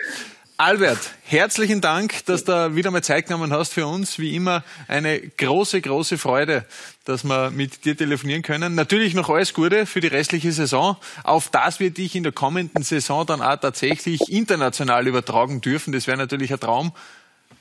Albert, 0.61 1.11
herzlichen 1.23 1.79
Dank, 1.79 2.25
dass 2.25 2.43
du 2.43 2.75
wieder 2.75 2.91
mal 2.91 3.01
Zeit 3.01 3.27
genommen 3.27 3.53
hast 3.53 3.73
für 3.73 3.87
uns. 3.87 4.19
Wie 4.19 4.35
immer 4.35 4.61
eine 4.89 5.21
große, 5.21 5.79
große 5.79 6.17
Freude, 6.17 6.65
dass 7.05 7.23
wir 7.23 7.49
mit 7.49 7.85
dir 7.85 7.95
telefonieren 7.95 8.41
können. 8.41 8.75
Natürlich 8.75 9.13
noch 9.13 9.29
alles 9.29 9.53
Gute 9.53 9.85
für 9.85 10.01
die 10.01 10.07
restliche 10.07 10.51
Saison, 10.51 10.97
auf 11.23 11.47
das 11.47 11.79
wir 11.79 11.91
dich 11.91 12.13
in 12.13 12.23
der 12.23 12.33
kommenden 12.33 12.83
Saison 12.83 13.25
dann 13.25 13.41
auch 13.41 13.55
tatsächlich 13.55 14.19
international 14.27 15.07
übertragen 15.07 15.61
dürfen. 15.61 15.93
Das 15.93 16.07
wäre 16.07 16.17
natürlich 16.17 16.51
ein 16.51 16.59
Traum. 16.59 16.91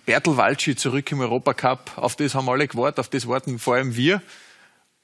Bertel 0.04 0.36
Walci 0.36 0.74
zurück 0.74 1.12
im 1.12 1.20
Europacup, 1.20 1.92
auf 1.98 2.16
das 2.16 2.34
haben 2.34 2.48
alle 2.48 2.66
gewartet, 2.66 2.98
auf 2.98 3.08
das 3.08 3.28
warten 3.28 3.60
vor 3.60 3.76
allem 3.76 3.94
wir. 3.94 4.22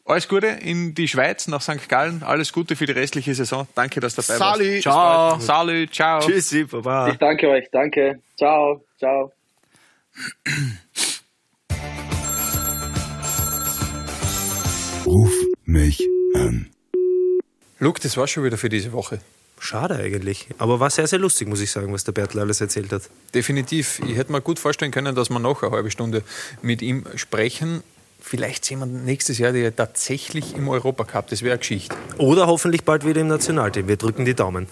Alles 0.06 0.28
Gute 0.28 0.48
in 0.48 0.94
die 0.94 1.08
Schweiz, 1.08 1.48
nach 1.48 1.62
St. 1.62 1.88
Gallen. 1.88 2.22
Alles 2.22 2.52
Gute 2.52 2.76
für 2.76 2.84
die 2.84 2.92
restliche 2.92 3.34
Saison. 3.34 3.66
Danke, 3.74 4.00
dass 4.00 4.14
du 4.14 4.20
dabei 4.20 4.36
Sali. 4.36 4.72
warst. 4.74 4.82
Ciao. 4.82 5.40
Salü, 5.40 5.86
ciao. 5.88 6.20
Tschüssi, 6.20 6.64
Baba. 6.64 7.08
Ich 7.08 7.16
danke 7.16 7.48
euch. 7.48 7.64
Danke. 7.72 8.20
Ciao. 8.36 8.84
Ciao. 8.98 9.32
Ruf 15.06 15.32
mich 15.64 16.06
an. 16.34 16.68
Luke, 17.78 17.98
das 18.02 18.18
war 18.18 18.26
schon 18.26 18.44
wieder 18.44 18.58
für 18.58 18.68
diese 18.68 18.92
Woche. 18.92 19.20
Schade 19.58 19.96
eigentlich. 19.96 20.48
Aber 20.58 20.80
war 20.80 20.90
sehr, 20.90 21.06
sehr 21.06 21.18
lustig, 21.18 21.48
muss 21.48 21.62
ich 21.62 21.70
sagen, 21.70 21.90
was 21.94 22.04
der 22.04 22.12
Bertel 22.12 22.40
alles 22.40 22.60
erzählt 22.60 22.92
hat. 22.92 23.08
Definitiv. 23.34 24.00
Ich 24.06 24.16
hätte 24.16 24.32
mir 24.32 24.42
gut 24.42 24.58
vorstellen 24.58 24.90
können, 24.90 25.14
dass 25.14 25.30
wir 25.30 25.38
noch 25.38 25.62
eine 25.62 25.72
halbe 25.72 25.90
Stunde 25.90 26.22
mit 26.60 26.82
ihm 26.82 27.06
sprechen. 27.14 27.82
Vielleicht 28.26 28.64
sehen 28.64 28.78
wir 28.78 28.87
nächstes 28.87 29.37
Jahr 29.37 29.52
die 29.52 29.70
tatsächlich 29.70 30.56
im 30.56 30.70
Europacup. 30.70 31.28
Das 31.28 31.42
wäre 31.42 31.52
eine 31.52 31.58
Geschichte. 31.58 31.94
Oder 32.16 32.46
hoffentlich 32.46 32.82
bald 32.82 33.06
wieder 33.06 33.20
im 33.20 33.28
Nationalteam. 33.28 33.87
Wir 33.87 33.98
drücken 33.98 34.24
die 34.24 34.32
Daumen. 34.32 34.66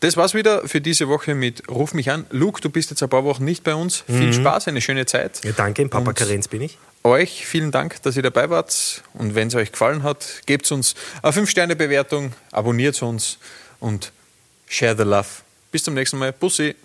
Das 0.00 0.18
war's 0.18 0.34
wieder 0.34 0.68
für 0.68 0.82
diese 0.82 1.08
Woche 1.08 1.34
mit 1.34 1.66
Ruf 1.70 1.94
mich 1.94 2.10
an. 2.10 2.26
Luke, 2.30 2.60
du 2.60 2.68
bist 2.68 2.90
jetzt 2.90 3.02
ein 3.02 3.08
paar 3.08 3.24
Wochen 3.24 3.46
nicht 3.46 3.64
bei 3.64 3.74
uns. 3.74 4.04
Viel 4.06 4.34
Spaß, 4.34 4.68
eine 4.68 4.82
schöne 4.82 5.06
Zeit. 5.06 5.42
Ja, 5.44 5.52
danke, 5.52 5.80
im 5.80 5.88
Papa 5.88 6.12
Karenz 6.12 6.46
bin 6.46 6.60
ich. 6.60 6.76
Euch 7.04 7.46
vielen 7.46 7.70
Dank, 7.70 8.02
dass 8.02 8.16
ihr 8.16 8.22
dabei 8.22 8.50
wart. 8.50 9.02
Und 9.14 9.34
wenn 9.34 9.48
es 9.48 9.54
euch 9.54 9.72
gefallen 9.72 10.02
hat, 10.02 10.42
gebt 10.44 10.70
uns 10.70 10.94
eine 11.22 11.32
5-Sterne-Bewertung, 11.32 12.32
abonniert 12.52 13.02
uns 13.02 13.38
und 13.80 14.12
share 14.68 14.94
the 14.94 15.04
love. 15.04 15.26
Bis 15.72 15.84
zum 15.84 15.94
nächsten 15.94 16.18
Mal. 16.18 16.34
Bussi. 16.34 16.76